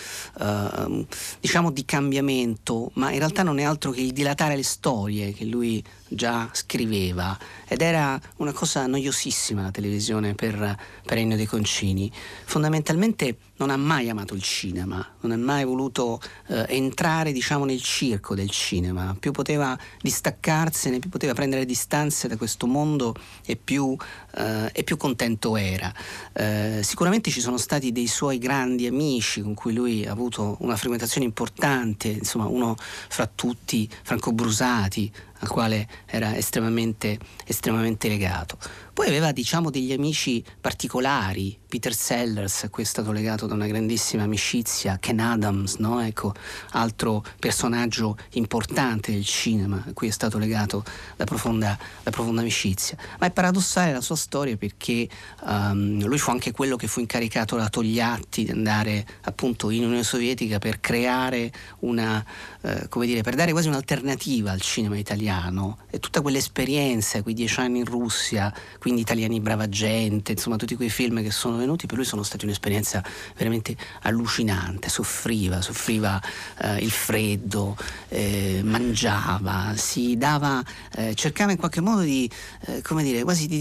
[0.40, 1.06] ehm,
[1.40, 5.44] diciamo di cambiamento, ma in realtà non è altro che il dilatare le storie che
[5.44, 7.38] lui già scriveva.
[7.66, 12.10] Ed era una cosa noiosissima la televisione per, per Ennio De Concini.
[12.44, 17.80] Fondamentalmente non ha mai amato il cinema, non ha mai voluto eh, entrare diciamo, nel
[17.80, 19.16] circo del cinema.
[19.20, 23.14] Più poteva distaccarsene, più poteva prendere distanze da questo mondo
[23.46, 23.96] e più,
[24.36, 25.92] eh, e più contento era.
[26.32, 30.76] Eh, sicuramente ci sono stati dei suoi grandi amici con cui lui ha avuto una
[30.76, 38.58] frequentazione importante, insomma uno fra tutti, Franco Brusati, al quale era estremamente, estremamente legato.
[38.92, 43.66] Poi aveva diciamo degli amici particolari, Peter Sellers, a cui è stato legato da una
[43.66, 46.00] grandissima amicizia, Ken Adams, no?
[46.00, 46.34] ecco,
[46.72, 50.84] altro personaggio importante del cinema, a cui è stato legato
[51.16, 52.98] da profonda, da profonda amicizia.
[53.18, 55.09] Ma è paradossale la sua storia perché
[55.44, 60.02] um, lui fu anche quello che fu incaricato da Togliatti di andare appunto in Unione
[60.02, 62.24] Sovietica per creare una,
[62.61, 65.78] eh, come dire, per dare quasi un'alternativa al cinema italiano.
[65.90, 70.90] E tutta quell'esperienza, quei dieci anni in Russia, quindi Italiani brava gente, insomma tutti quei
[70.90, 73.02] film che sono venuti per lui sono stati un'esperienza
[73.37, 76.20] veramente allucinante, soffriva, soffriva
[76.59, 77.76] eh, il freddo,
[78.09, 80.62] eh, mangiava, si dava,
[80.96, 82.30] eh, cercava in qualche modo di,
[82.66, 83.59] eh, come dire, quasi di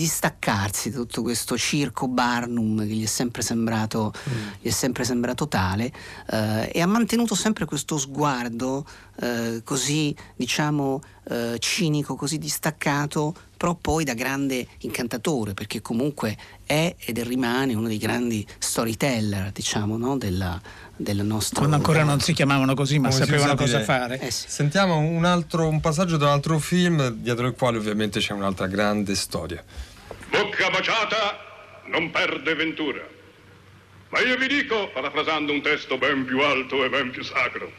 [0.49, 4.47] distaccarsi da tutto questo circo Barnum che gli è sempre sembrato, mm.
[4.61, 5.91] gli è sempre sembrato tale
[6.31, 8.85] eh, e ha mantenuto sempre questo sguardo
[9.21, 16.35] eh, così diciamo eh, cinico, così distaccato, però poi da grande incantatore, perché comunque
[16.65, 20.17] è ed rimane uno dei grandi storyteller, diciamo, no?
[20.17, 20.59] della,
[20.95, 21.59] del nostro...
[21.59, 23.83] Quando ancora non si chiamavano così, ma Come sapevano cosa dire.
[23.83, 24.19] fare.
[24.19, 24.45] Eh sì.
[24.49, 28.65] Sentiamo un, altro, un passaggio da un altro film, dietro il quale ovviamente c'è un'altra
[28.65, 29.63] grande storia.
[30.29, 33.07] Bocca baciata non perde ventura.
[34.09, 37.71] Ma io vi dico, parafrasando un testo ben più alto e ben più sacro,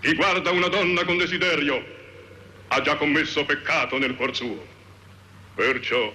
[0.00, 1.84] chi guarda una donna con desiderio
[2.68, 4.64] ha già commesso peccato nel cuor suo.
[5.54, 6.12] Perciò,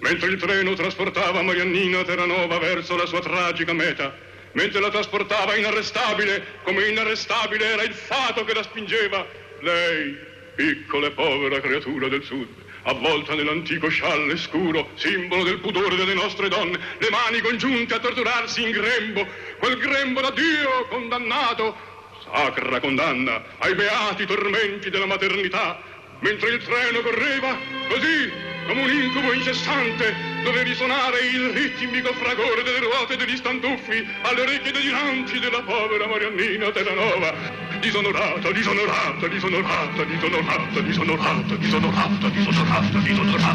[0.00, 4.16] mentre il treno trasportava Mariannina Terranova verso la sua tragica meta,
[4.52, 9.26] mentre la trasportava inarrestabile, come inarrestabile era il fato che la spingeva,
[9.60, 10.16] lei,
[10.54, 16.48] piccola e povera creatura del sud, avvolta nell'antico scialle scuro, simbolo del pudore delle nostre
[16.48, 19.26] donne, le mani congiunte a torturarsi in grembo,
[19.58, 21.76] quel grembo da Dio condannato,
[22.24, 25.80] sacra condanna ai beati tormenti della maternità,
[26.20, 28.32] mentre il treno correva, così,
[28.66, 34.72] come un incubo incessante, dove risuonare il ritmico fragore delle ruote degli stantuffi alle orecchie
[34.72, 37.34] deliranti della povera Mariannina Terranova.
[37.80, 43.54] Disonorata, disonorata, disonorata, disonorata, disonorata, disonorata, disonorata, disonorata.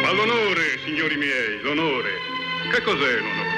[0.00, 2.20] Ma l'onore, signori miei, l'onore.
[2.70, 3.53] Che cos'è l'onore?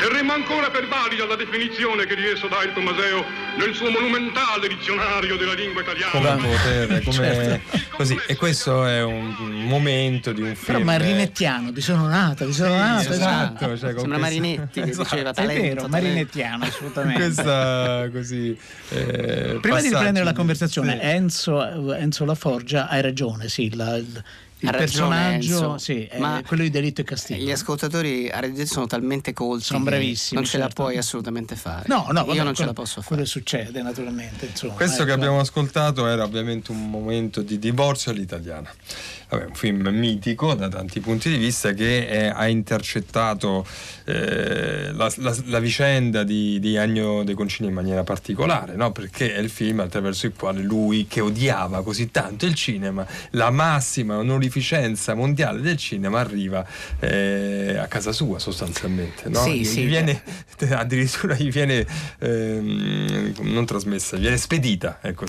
[0.00, 3.22] Terremmo ancora per valida la definizione che di esso dà il Tommaseo
[3.58, 6.10] nel suo monumentale dizionario della lingua italiana.
[6.10, 7.16] Come potere, come
[7.60, 7.78] Certo.
[7.96, 8.18] così.
[8.26, 9.34] E questo è un
[9.66, 10.64] momento di un film.
[10.64, 13.02] Però marinettiano, disonorato, disonorato.
[13.02, 15.08] Sì, esatto, cioè, con Sembra Marinetti che Esatto.
[15.14, 15.60] diceva È talento.
[15.62, 15.88] vero, talento.
[15.90, 17.22] marinettiano, assolutamente.
[17.22, 18.58] Questa così.
[18.88, 21.06] eh, Prima di riprendere la conversazione, sì.
[21.06, 24.24] Enzo, Enzo Laforgia hai ragione, sì, la- il,
[24.60, 27.40] il personaggio sì, è ma quello di delitto e castigo.
[27.42, 30.82] Gli ascoltatori a Reddit sono talmente colti Sono che bravissimi, non ce la certo.
[30.82, 31.84] puoi assolutamente fare.
[31.86, 33.06] No, no, io vabbè, non ce la posso fare.
[33.06, 34.46] Quello succede naturalmente.
[34.46, 35.20] Insomma, Questo che ecco.
[35.20, 38.70] abbiamo ascoltato era ovviamente un momento di divorzio all'italiana.
[39.28, 43.64] Vabbè, un film mitico da tanti punti di vista che eh, ha intercettato
[44.04, 48.90] eh, la, la- la vicenda di, di Agno De Concini in maniera particolare, no?
[48.92, 53.50] perché è il film attraverso il quale lui, che odiava così tanto il cinema, la
[53.50, 54.16] massima
[54.50, 56.66] onorificenza mondiale del cinema, arriva
[56.98, 59.28] eh, a casa sua sostanzialmente.
[59.28, 59.42] No?
[59.42, 59.84] Sì, Gli sì.
[59.84, 60.22] viene,
[60.70, 61.86] addirittura gli viene
[62.18, 64.98] ehm, non trasmessa, viene spedita.
[65.00, 65.24] Ecco,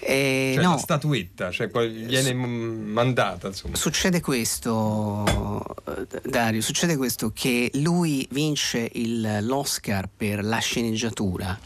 [0.00, 0.72] Eh, cioè no.
[0.72, 3.76] la statuetta, cioè viene mandata, insomma.
[3.76, 11.58] Succede questo, eh, Dario, succede questo che lui vince il- l'Oscar per la sceneggiatura,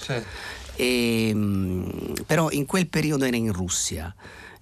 [0.76, 1.88] e, mm,
[2.26, 4.14] però in quel periodo era in Russia.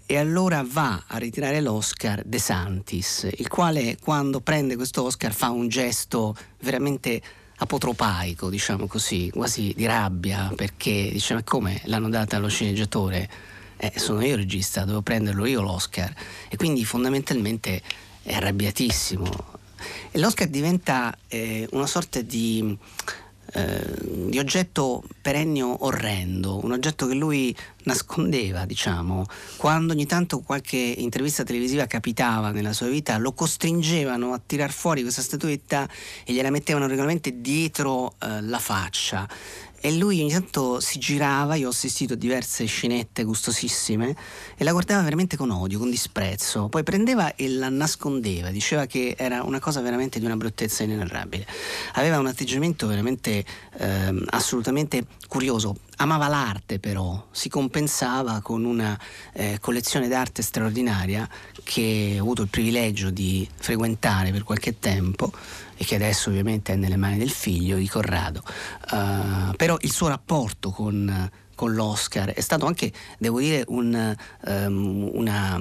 [0.06, 5.50] E allora va a ritirare l'Oscar De Santis, il quale quando prende questo Oscar fa
[5.50, 7.22] un gesto veramente
[7.56, 13.28] apotropaico, diciamo così, quasi di rabbia, perché dice ma come l'hanno data allo sceneggiatore?
[13.76, 16.12] Eh, sono io il regista, devo prenderlo io l'Oscar.
[16.48, 17.80] E quindi fondamentalmente
[18.22, 19.60] è arrabbiatissimo.
[20.10, 22.76] E l'Oscar diventa eh, una sorta di,
[23.54, 23.84] eh,
[24.28, 29.26] di oggetto perennio orrendo, un oggetto che lui nascondeva, diciamo.
[29.56, 35.02] Quando ogni tanto qualche intervista televisiva capitava nella sua vita, lo costringevano a tirar fuori
[35.02, 35.88] questa statuetta
[36.24, 39.28] e gliela mettevano regolarmente dietro eh, la faccia.
[39.85, 44.14] E lui ogni tanto si girava, io ho assistito a diverse scenette gustosissime
[44.57, 49.16] e la guardava veramente con odio, con disprezzo, poi prendeva e la nascondeva, diceva che
[49.18, 51.45] era una cosa veramente di una bruttezza inenarrabile.
[51.95, 53.45] Aveva un atteggiamento veramente
[53.79, 58.97] ehm, assolutamente curioso, amava l'arte però, si compensava con una
[59.33, 61.29] eh, collezione d'arte straordinaria
[61.64, 65.33] che ho avuto il privilegio di frequentare per qualche tempo
[65.83, 68.40] e che adesso ovviamente è nelle mani del figlio di Corrado.
[68.92, 74.16] Uh, però il suo rapporto con, con, l'Oscar è stato anche, devo dire, un,
[74.47, 75.61] um, una,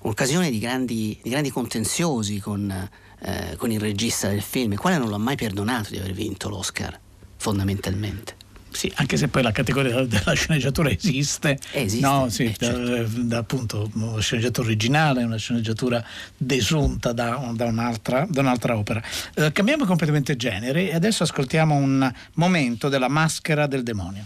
[0.00, 2.88] un'occasione di grandi, di grandi contenziosi con,
[3.20, 6.48] uh, con il regista del film, il quale non l'ha mai perdonato di aver vinto
[6.48, 6.98] l'Oscar,
[7.36, 8.39] fondamentalmente.
[8.80, 12.80] Sì, anche se poi la categoria della sceneggiatura esiste, esiste no, sì, eh, certo.
[12.80, 16.02] da, da, appunto una sceneggiatura originale, una sceneggiatura
[16.34, 19.02] desunta da, da, un'altra, da un'altra, opera.
[19.34, 24.24] Eh, cambiamo completamente genere e adesso ascoltiamo un momento della maschera del demonio.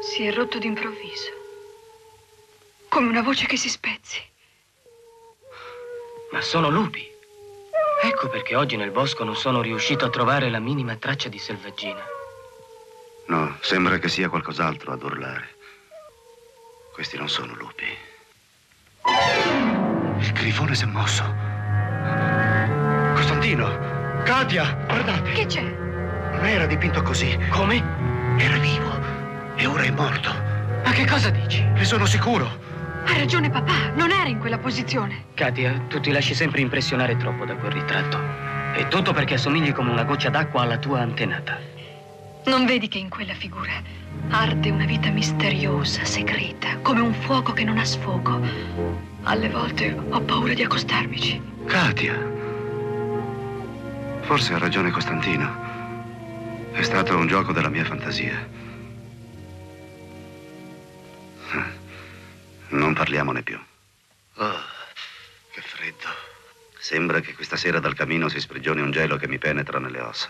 [0.00, 1.32] Si è rotto d'improvviso,
[2.88, 4.22] come una voce che si spezzi.
[6.32, 7.12] Ma sono lupi.
[8.04, 12.04] Ecco perché oggi nel bosco non sono riuscito a trovare la minima traccia di selvaggina.
[13.28, 15.56] No, sembra che sia qualcos'altro ad urlare.
[16.92, 17.86] Questi non sono lupi.
[20.18, 21.24] Il grifone si è mosso.
[23.14, 24.22] Costantino!
[24.24, 24.84] Katia!
[24.86, 25.32] Guardate!
[25.32, 25.62] Che c'è?
[25.62, 27.38] Non era dipinto così.
[27.48, 28.36] Come?
[28.38, 28.92] Era vivo.
[29.56, 30.30] E ora è morto.
[30.84, 31.62] Ma che cosa dici?
[31.62, 32.73] Ne sono sicuro.
[33.06, 35.26] Ha ragione papà, non era in quella posizione.
[35.34, 38.18] Katia, tu ti lasci sempre impressionare troppo da quel ritratto.
[38.74, 41.58] E tutto perché assomigli come una goccia d'acqua alla tua antenata.
[42.46, 43.72] Non vedi che in quella figura
[44.30, 48.40] arde una vita misteriosa, segreta, come un fuoco che non ha sfogo.
[49.22, 51.40] Alle volte ho paura di accostarmici.
[51.66, 52.32] Katia.
[54.22, 55.72] Forse ha ragione Costantino.
[56.72, 58.62] È stato un gioco della mia fantasia.
[62.74, 63.58] Non parliamone più.
[64.34, 64.64] Oh,
[65.52, 66.08] che freddo.
[66.78, 70.28] Sembra che questa sera dal camino si sprigioni un gelo che mi penetra nelle ossa.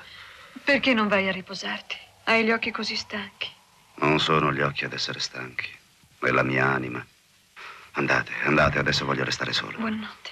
[0.63, 1.97] Perché non vai a riposarti?
[2.25, 3.51] Hai gli occhi così stanchi.
[3.97, 5.71] Non sono gli occhi ad essere stanchi,
[6.19, 7.05] è la mia anima.
[7.93, 9.79] Andate, andate, adesso voglio restare solo.
[9.79, 10.31] Buonanotte.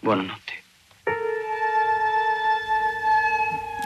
[0.00, 0.62] Buonanotte.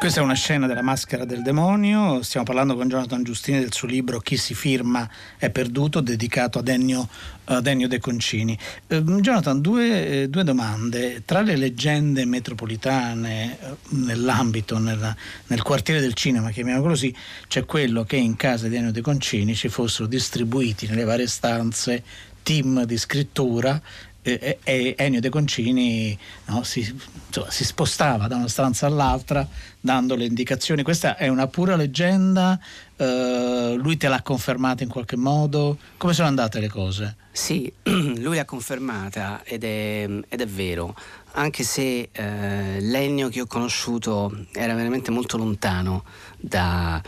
[0.03, 3.87] Questa è una scena della maschera del demonio, stiamo parlando con Jonathan Giustini del suo
[3.87, 7.09] libro Chi si firma è perduto, dedicato ad Ennio,
[7.47, 8.59] Ennio De Concini.
[8.88, 11.23] Eh, Jonathan, due, eh, due, domande.
[11.25, 15.15] Tra le leggende metropolitane eh, nell'ambito, nella,
[15.47, 17.15] nel quartiere del cinema, chiamiamolo così,
[17.47, 22.03] c'è quello che in casa di Ennio De Concini ci fossero distribuiti nelle varie stanze
[22.43, 23.81] team di scrittura
[24.22, 26.80] e, e Ennio De Concini no, si,
[27.26, 29.46] insomma, si, spostava da una stanza all'altra
[29.80, 30.82] dando le indicazioni.
[30.82, 32.58] Questa è una pura leggenda,
[32.96, 35.76] uh, lui te l'ha confermata in qualche modo?
[35.96, 37.16] Come sono andate le cose?
[37.32, 40.94] Sì, lui l'ha confermata ed è, ed è vero,
[41.32, 46.04] anche se eh, l'Ennio che ho conosciuto era veramente molto lontano
[46.38, 47.02] da,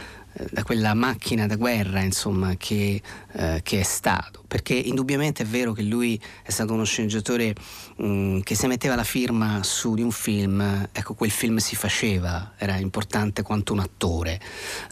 [0.51, 3.01] da quella macchina da guerra insomma, che,
[3.37, 7.57] eh, che, è stato perché indubbiamente è vero che lui è stato uno sceneggiatore
[7.97, 11.75] mh, mm, che se metteva la firma su di un film, ecco quel film si
[11.75, 14.41] faceva, era importante quanto un attore.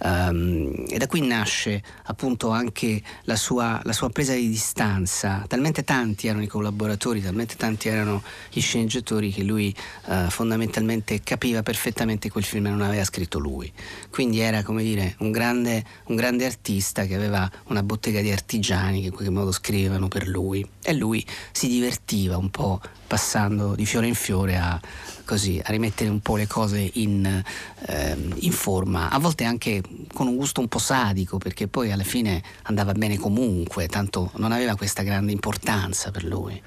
[0.02, 5.44] Um, e da qui nasce appunto anche la sua, la sua, presa di distanza.
[5.46, 9.72] Talmente tanti erano i collaboratori, talmente tanti erano gli sceneggiatori che lui
[10.06, 13.72] uh, fondamentalmente capiva perfettamente quel film e non aveva scritto lui.
[14.10, 19.00] Quindi era come dire un grande, un grande artista che aveva una bottega di artigiani
[19.00, 23.84] che in qualche modo scrivevano per lui e lui si divertiva un po' passando di
[23.84, 24.80] fiore in fiore a,
[25.24, 27.42] così, a rimettere un po' le cose in,
[27.86, 32.04] ehm, in, forma, a volte anche con un gusto un po' sadico, perché poi alla
[32.04, 36.60] fine andava bene comunque, tanto non aveva questa grande importanza per lui.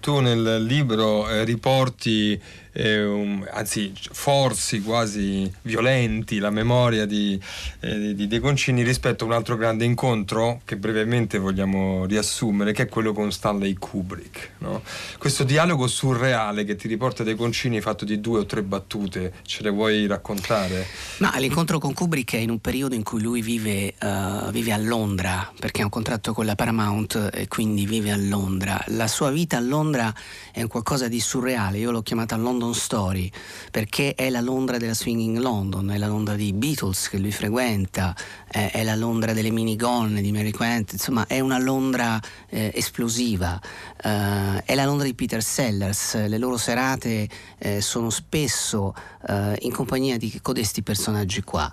[0.00, 2.40] Tu nel libro eh, riporti
[2.72, 7.40] eh, um, anzi forzi quasi violenti la memoria di,
[7.80, 12.82] eh, di De Concini rispetto a un altro grande incontro che brevemente vogliamo riassumere che
[12.82, 14.82] è quello con Stanley Kubrick no?
[15.18, 19.62] questo dialogo surreale che ti riporta De Concini fatto di due o tre battute ce
[19.62, 20.86] le vuoi raccontare?
[21.18, 24.78] Ma l'incontro con Kubrick è in un periodo in cui lui vive, uh, vive a
[24.78, 29.30] Londra perché ha un contratto con la Paramount e quindi vive a Londra la sua
[29.30, 30.14] vita a Londra
[30.52, 33.30] è qualcosa di surreale io l'ho chiamata Londra London Story,
[33.70, 38.14] perché è la Londra della Swinging London, è la Londra dei Beatles che lui frequenta,
[38.46, 43.58] è, è la Londra delle minigonne di Mary Quant, insomma è una Londra eh, esplosiva,
[44.02, 48.94] eh, è la Londra di Peter Sellers, le loro serate eh, sono spesso
[49.26, 51.72] eh, in compagnia di codesti personaggi qua.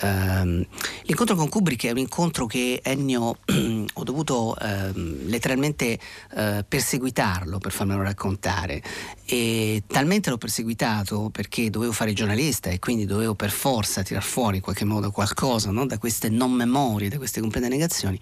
[0.00, 0.66] Ehm,
[1.02, 3.38] l'incontro con Kubrick è un incontro che Ennio
[3.94, 5.98] ho dovuto ehm, letteralmente
[6.34, 8.82] eh, perseguitarlo per farmelo raccontare
[9.24, 14.56] e talmente l'ho perseguitato perché dovevo fare giornalista e quindi dovevo per forza tirar fuori
[14.56, 15.86] in qualche modo qualcosa no?
[15.86, 18.18] da queste non memorie, da queste complete negazioni,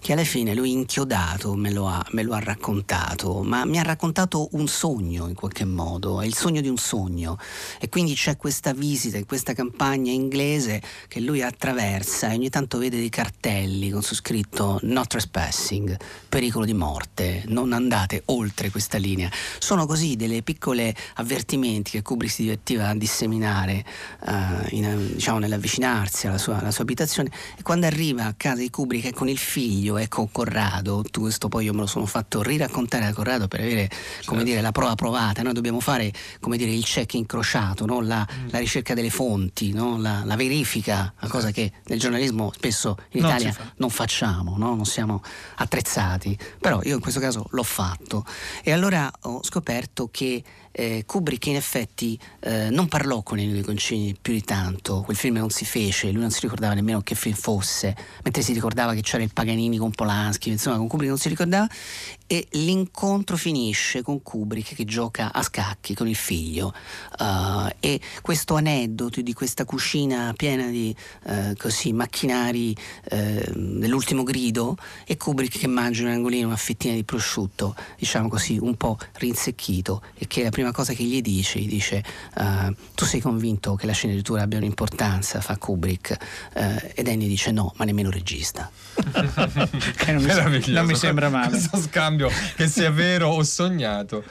[0.00, 3.82] che alla fine lui inchiodato me lo, ha, me lo ha raccontato, ma mi ha
[3.82, 7.38] raccontato un sogno in qualche modo, è il sogno di un sogno
[7.80, 12.78] e quindi c'è questa visita in questa campagna inglese che lui attraversa e ogni tanto
[12.78, 15.96] vede dei cartelli con su scritto not trespassing,
[16.28, 19.30] pericolo di morte, non andate oltre questa linea.
[19.58, 20.94] Sono così delle piccole
[21.28, 23.84] avvertimenti che Kubrick si divertiva a disseminare
[24.20, 24.30] uh,
[24.70, 29.08] in, diciamo, nell'avvicinarsi alla sua, alla sua, abitazione e quando arriva a casa di Kubrick
[29.08, 32.42] è con il figlio e con Corrado, tu questo poi io me lo sono fatto
[32.42, 34.24] riraccontare a Corrado per avere certo.
[34.24, 36.10] come dire, la prova provata, noi dobbiamo fare
[36.40, 38.00] come dire, il check incrociato, no?
[38.00, 38.48] la, mm.
[38.50, 39.98] la, ricerca delle fonti, no?
[39.98, 43.72] la, la, verifica, una cosa che nel giornalismo spesso in non Italia fa.
[43.76, 44.74] non facciamo, no?
[44.74, 45.22] non siamo
[45.56, 48.24] attrezzati, però io in questo caso l'ho fatto
[48.62, 50.42] e allora ho scoperto che
[50.72, 55.36] eh, Kubrick in effetti eh, non parlò con Ennio Concini più di tanto, quel film
[55.36, 59.02] non si fece, lui non si ricordava nemmeno che film fosse, mentre si ricordava che
[59.02, 61.68] c'era il Paganini con Polanski, insomma con Kubrick non si ricordava
[62.30, 66.74] e l'incontro finisce con Kubrick che gioca a scacchi con il figlio
[67.20, 72.76] uh, e questo aneddoto di questa cucina piena di uh, così, macchinari
[73.12, 74.76] uh, dell'ultimo grido
[75.06, 80.02] e Kubrick che mangia un angolino, una fettina di prosciutto, diciamo così, un po' rinsecchito
[80.14, 82.04] e che la prima cosa che gli dice, gli dice
[82.94, 86.16] tu sei convinto che la sceneggiatura abbia un'importanza, fa Kubrick
[86.94, 88.70] ed Annie dice no, ma nemmeno regista.
[89.96, 91.50] che non mi, non mi sembra male.
[91.50, 92.17] Questo scambio,
[92.56, 94.24] che sia vero o sognato.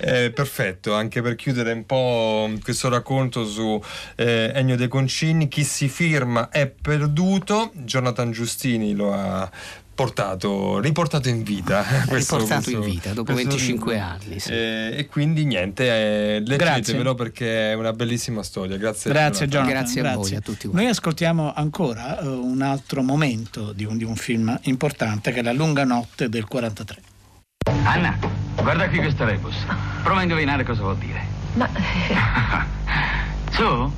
[0.00, 3.82] Eh, perfetto, anche per chiudere un po' questo racconto su
[4.14, 9.50] eh, Ennio De Concini, chi si firma è perduto, Jonathan Giustini lo ha
[9.98, 11.84] portato, riportato in vita.
[12.06, 14.08] Questo, riportato questo, in vita dopo 25 libro.
[14.08, 14.38] anni.
[14.38, 14.52] Sì.
[14.52, 18.76] Eh, e quindi niente, eh, leggetevelo perché è una bellissima storia.
[18.76, 19.72] Grazie, grazie Jonathan.
[19.72, 20.66] Grazie, grazie a voi, a tutti.
[20.68, 20.76] Voi.
[20.76, 25.42] Noi ascoltiamo ancora uh, un altro momento di un, di un film importante che è
[25.42, 27.07] La lunga notte del 43.
[27.84, 28.16] Anna,
[28.62, 29.66] guarda qui questo rebus.
[30.02, 31.26] Prova a indovinare cosa vuol dire.
[31.54, 31.68] Ma...
[33.50, 33.92] Su?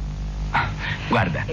[1.08, 1.44] Guarda.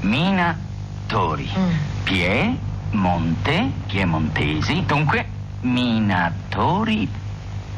[0.00, 1.50] Minatori.
[1.56, 1.70] Mm.
[2.04, 2.56] Pie,
[2.92, 4.84] monte, piemontesi.
[4.86, 5.26] Dunque,
[5.60, 7.08] minatori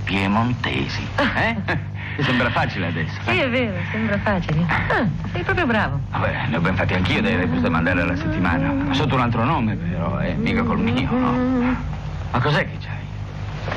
[0.05, 1.07] piemontesi.
[1.20, 1.57] Eh?
[2.22, 3.18] Sembra facile adesso?
[3.24, 4.66] Sì, è vero, sembra facile.
[4.68, 6.01] Ah, sei proprio bravo.
[6.11, 8.93] Vabbè, ne ho ben fatti anch'io dei rebus da mandare alla settimana.
[8.93, 11.30] Sotto un altro nome, però, eh, mica col mio, no?
[11.30, 11.74] Mm.
[12.32, 12.99] Ma cos'è che c'hai?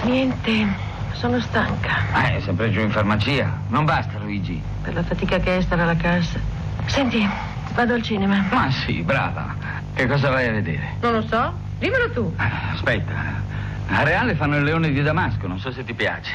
[0.04, 0.68] Niente,
[1.14, 1.92] sono stanca.
[2.26, 3.52] Eh, sempre giù in farmacia.
[3.70, 4.62] Non basta, Luigi.
[4.82, 6.40] Per la fatica che è stare alla cassa.
[6.86, 7.28] Senti,
[7.74, 8.46] vado al cinema.
[8.52, 9.56] Ma sì, brava.
[9.94, 10.96] Che cosa vai a vedere?
[11.02, 11.54] Non lo so.
[11.80, 12.34] Dimmelo tu.
[12.74, 13.14] Aspetta.
[13.88, 16.32] A Reale fanno il leone di Damasco, non so se ti piace.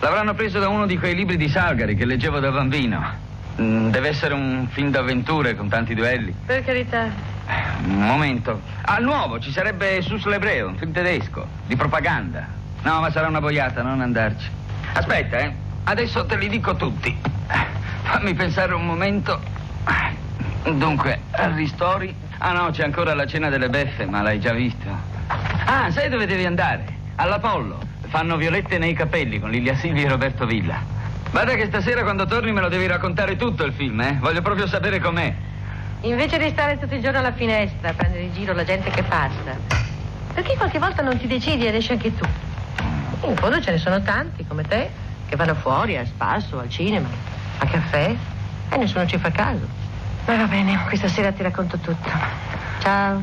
[0.00, 3.26] L'avranno preso da uno di quei libri di Salgari che leggevo da bambino.
[3.60, 6.34] Mm, deve essere un film d'avventure con tanti duelli.
[6.46, 7.08] Per carità.
[7.84, 8.60] Un momento.
[8.82, 12.57] Al nuovo ci sarebbe Sus l'Ebreo, un film tedesco, di propaganda.
[12.82, 14.48] No, ma sarà una boiata, non andarci.
[14.92, 15.52] Aspetta, eh.
[15.84, 17.16] Adesso te li dico tutti.
[18.02, 19.40] Fammi pensare un momento.
[20.64, 22.14] Dunque, al ristori.
[22.38, 24.86] Ah no, c'è ancora la cena delle beffe, ma l'hai già visto.
[25.64, 26.84] Ah, sai dove devi andare?
[27.16, 27.80] All'Apollo.
[28.08, 30.80] Fanno violette nei capelli con Lilia Silvi e Roberto Villa.
[31.30, 34.16] Guarda che stasera quando torni me lo devi raccontare tutto il film, eh?
[34.18, 35.34] Voglio proprio sapere com'è.
[36.02, 39.02] Invece di stare tutto il giorno alla finestra a prendere in giro la gente che
[39.02, 39.56] passa.
[40.32, 42.26] Perché qualche volta non ti decidi ed esci anche tu?
[43.22, 44.90] In fondo ce ne sono tanti come te
[45.28, 47.08] che vanno fuori a spasso, al cinema,
[47.58, 48.14] a caffè
[48.70, 49.66] e nessuno ci fa caso.
[50.26, 52.08] Ma va bene, questa sera ti racconto tutto.
[52.80, 53.22] Ciao.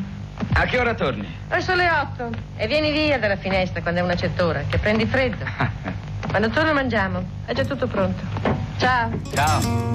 [0.52, 1.26] A che ora torni?
[1.48, 2.30] Verso le otto.
[2.56, 5.44] E vieni via dalla finestra quando è una certa ora, che prendi freddo.
[6.28, 7.24] quando torno mangiamo.
[7.44, 8.22] È già tutto pronto.
[8.76, 9.10] Ciao.
[9.32, 9.94] Ciao.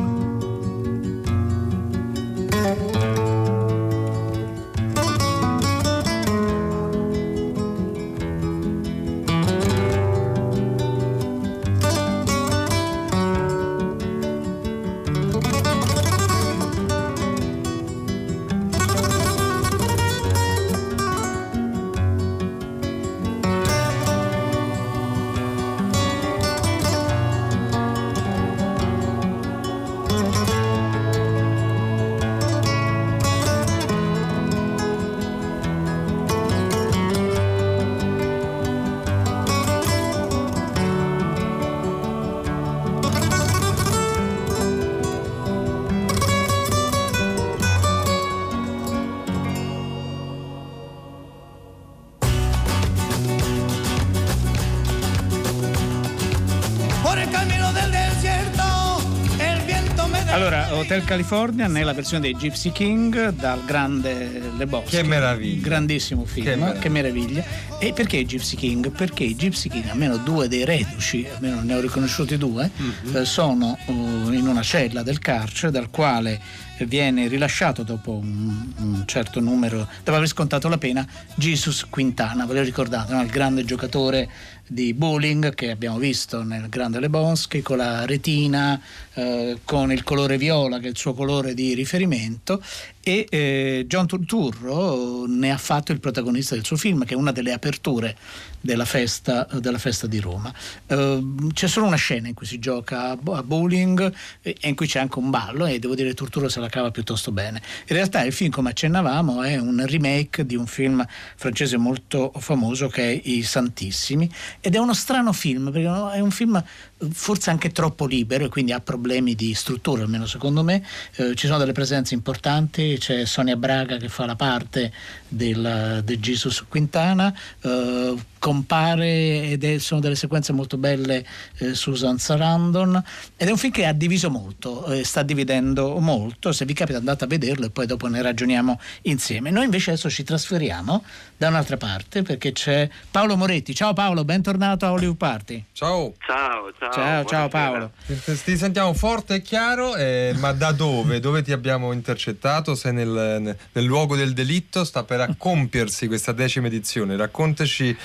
[60.92, 64.98] Hotel California nella versione dei Gypsy King dal grande Le Boschi.
[64.98, 65.62] Che meraviglia.
[65.62, 67.44] Grandissimo film, Che che meraviglia.
[67.44, 67.80] meraviglia.
[67.80, 68.92] E perché Gypsy King?
[68.92, 73.16] Perché i Gypsy King, almeno due dei reduci, almeno ne ho riconosciuti due, Mhm.
[73.16, 76.42] eh, sono eh, in una cella del carcere dal quale
[76.80, 82.56] viene rilasciato dopo un, un certo numero, dopo aver scontato la pena, Jesus Quintana, ve
[82.56, 83.22] lo ricordate, no?
[83.22, 84.28] il grande giocatore
[84.72, 88.80] di bowling che abbiamo visto nel Grande Lebowski con la retina,
[89.15, 92.63] eh, con il colore viola che è il suo colore di riferimento
[93.03, 97.34] e eh, John Turturro ne ha fatto il protagonista del suo film che è una
[97.34, 98.15] delle aperture
[98.62, 100.53] della festa, della festa di Roma.
[100.86, 104.76] Eh, c'è solo una scena in cui si gioca a bo- a bowling e in
[104.76, 107.62] cui c'è anche un ballo e devo dire che Turturro se la cava piuttosto bene.
[107.88, 111.05] In realtà il film, come accennavamo, è un remake di un film
[111.36, 116.32] francese molto famoso che è I Santissimi ed è uno strano film perché è un
[116.32, 116.64] film
[117.12, 120.86] forse anche troppo libero e quindi ha problemi di struttura, almeno secondo me.
[121.16, 124.91] Eh, ci sono delle presenze importanti, c'è Sonia Braga che fa la parte
[125.28, 131.26] del, del Jesus Quintana, eh, compare ed è- sono delle sequenze molto belle
[131.58, 133.02] eh, Susan Sarandon
[133.38, 136.97] ed è un film che ha diviso molto, eh, sta dividendo molto, se vi capita
[136.97, 139.52] andate a vederlo e poi dopo ne ragioniamo insieme.
[139.52, 141.04] Noi invece adesso ci trasferiamo
[141.38, 143.74] da un'altra parte perché c'è Paolo Moretti.
[143.74, 145.64] Ciao Paolo, bentornato a Hollywood Party.
[145.72, 146.14] Ciao.
[146.26, 146.91] Ciao, ciao.
[146.92, 147.92] Ciao, ciao Paolo.
[148.06, 151.20] Ti, ti sentiamo forte e chiaro, eh, ma da dove?
[151.20, 152.76] Dove ti abbiamo intercettato?
[152.76, 154.84] Sei nel, nel- luogo del delitto?
[154.84, 157.16] Sta per compiersi questa decima edizione.
[157.16, 157.98] Raccontaci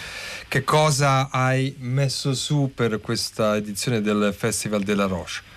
[0.48, 5.54] che cosa hai messo su per questa edizione del Festival della Roche.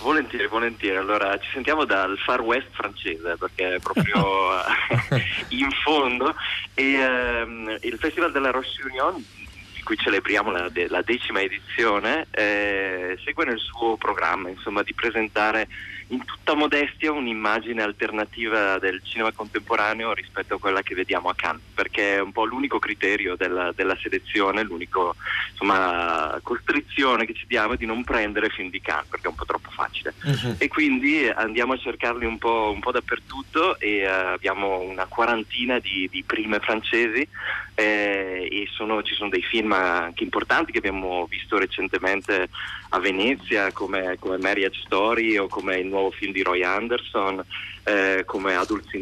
[0.00, 0.96] Volentieri, volentieri.
[0.96, 4.62] Allora, ci sentiamo dal Far West francese perché è proprio
[5.48, 6.34] in fondo.
[6.74, 9.47] E ehm, il Festival della Roche-sur-Yon, di
[9.88, 15.66] cui celebriamo la, de- la decima edizione, eh, segue nel suo programma insomma, di presentare
[16.08, 21.62] in tutta modestia un'immagine alternativa del cinema contemporaneo rispetto a quella che vediamo a Cannes,
[21.74, 25.16] perché è un po' l'unico criterio della, della selezione, l'unico
[25.50, 29.36] insomma, costrizione che ci diamo è di non prendere film di Cannes, perché è un
[29.36, 30.14] po' troppo facile.
[30.58, 35.78] E quindi andiamo a cercarli un po', un po' dappertutto e eh, abbiamo una quarantina
[35.78, 37.26] di, di prime francesi
[37.74, 42.48] eh, e sono- ci sono dei film anche importanti che abbiamo visto recentemente
[42.90, 47.44] a Venezia come, come Marriage Story o come il nuovo film di Roy Anderson
[47.84, 48.54] eh, come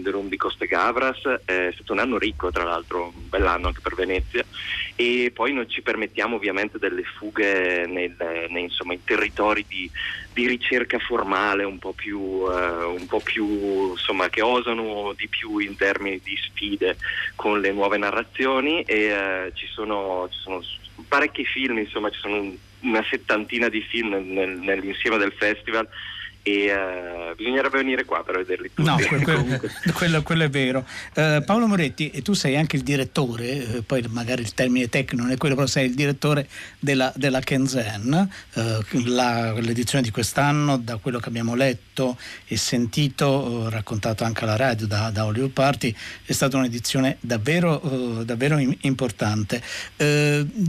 [0.02, 1.24] the Room di Coste Gavras.
[1.44, 4.44] Eh, è stato un anno ricco tra l'altro un bell'anno anche per Venezia.
[4.94, 8.16] E poi noi ci permettiamo ovviamente delle fughe nel,
[8.48, 9.90] nei, insomma, in territori di,
[10.32, 15.58] di ricerca formale un po' più, eh, un po' più insomma, che osano di più
[15.58, 16.96] in termini di sfide
[17.34, 18.82] con le nuove narrazioni.
[18.82, 20.62] E eh, ci, sono, ci sono
[21.08, 25.88] parecchi film, insomma ci sono un- una settantina di film nel- nel- nell'insieme del festival
[26.46, 28.88] e eh, bisognerebbe venire qua per vederli tutti.
[28.88, 30.86] No, que- que- Comunque, quello, quello è vero.
[31.14, 35.24] Eh, Paolo Moretti, e tu sei anche il direttore, eh, poi magari il termine tecnico
[35.24, 36.46] non è quello, però sei il direttore
[36.78, 38.30] della, della Kenzen.
[38.54, 42.16] Eh, la- l'edizione di quest'anno, da quello che abbiamo letto
[42.46, 45.92] e sentito, raccontato anche alla radio da, da Hollywood Party,
[46.24, 49.60] è stata un'edizione davvero, davvero im- importante.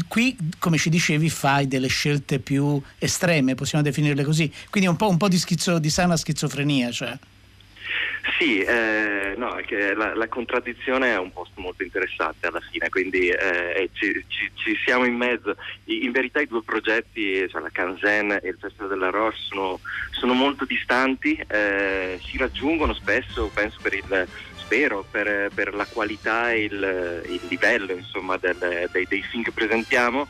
[0.08, 5.08] Qui, come ci dicevi, fai delle scelte più estreme, possiamo definirle così, quindi un po',
[5.10, 5.38] un po' di,
[5.68, 6.92] schizo- di sana schizofrenia.
[6.92, 7.18] Cioè.
[8.40, 9.58] Sì, eh, no,
[9.96, 14.78] la, la contraddizione è un posto molto interessante alla fine, quindi eh, ci, ci- ci
[14.86, 15.56] siamo in mezzo.
[15.86, 19.80] In verità i due progetti, cioè la Canzen e il Festival della Roche, sono,
[20.12, 26.52] sono molto distanti, eh, si raggiungono spesso, penso per il spero, per, per la qualità
[26.52, 30.28] e il, il livello insomma, del- dei, dei film che presentiamo.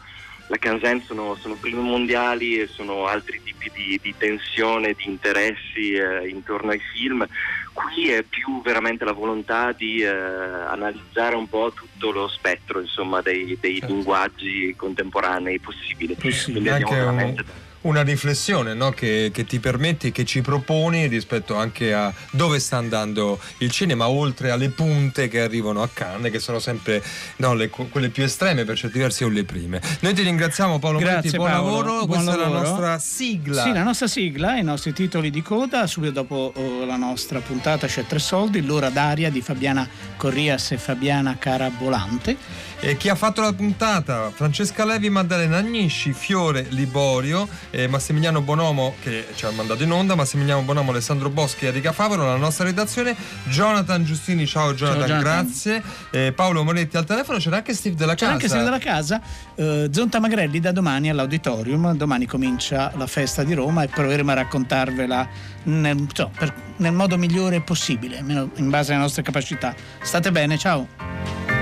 [0.50, 5.92] La Canzen sono, sono primi mondiali e sono altri tipi di, di tensione, di interessi
[5.92, 7.28] eh, intorno ai film.
[7.74, 13.22] Qui è più veramente la volontà di eh, analizzare un po' tutto lo spettro insomma,
[13.22, 16.16] dei, dei linguaggi contemporanei possibili.
[16.16, 17.44] Quindi Anche abbiamo un- veramente
[17.82, 18.92] una riflessione no?
[18.92, 24.10] che, che ti permetti, che ci proponi rispetto anche a dove sta andando il cinema,
[24.10, 27.04] oltre alle punte che arrivano a Cannes, che sono sempre
[27.38, 29.82] no, le- quelle più estreme per certi versi o le prime.
[30.00, 32.62] Noi ti ringraziamo Paolo Grazie buon Paolo, lavoro, buon questa è lavoro.
[32.62, 33.64] la nostra sigla.
[33.64, 37.88] Sì, la nostra sigla, i nostri titoli di coda, subito dopo oh, la nostra puntata
[37.88, 43.42] c'è Tre Soldi, l'ora d'aria di Fabiana Corrias e Fabiana Carabolante E chi ha fatto
[43.42, 44.32] la puntata?
[44.34, 50.14] Francesca Levi, Maddalena Agnisci, Fiore Liborio, eh, Massimiliano Bonomo che ci ha mandato in onda,
[50.16, 53.16] Massimiliano Bonomo, Alessandro Boschi e Enrica Favaro, la nostra redazione,
[53.46, 55.44] Jonathan Giustini, ciao Jonathan, Ciao, Jonathan.
[55.44, 58.32] grazie, Eh, Paolo Moretti al telefono, c'era anche Steve della C'è casa.
[58.34, 59.22] anche Steve della casa,
[59.56, 64.36] eh, Zonta Magrelli da domani all'auditorium, domani comincia la festa di Roma e proveremo a
[64.36, 65.28] raccontarvela
[65.64, 69.74] nel, insomma, per- nel modo migliore possibile, in base alle nostre capacità.
[70.02, 71.57] State bene, ciao!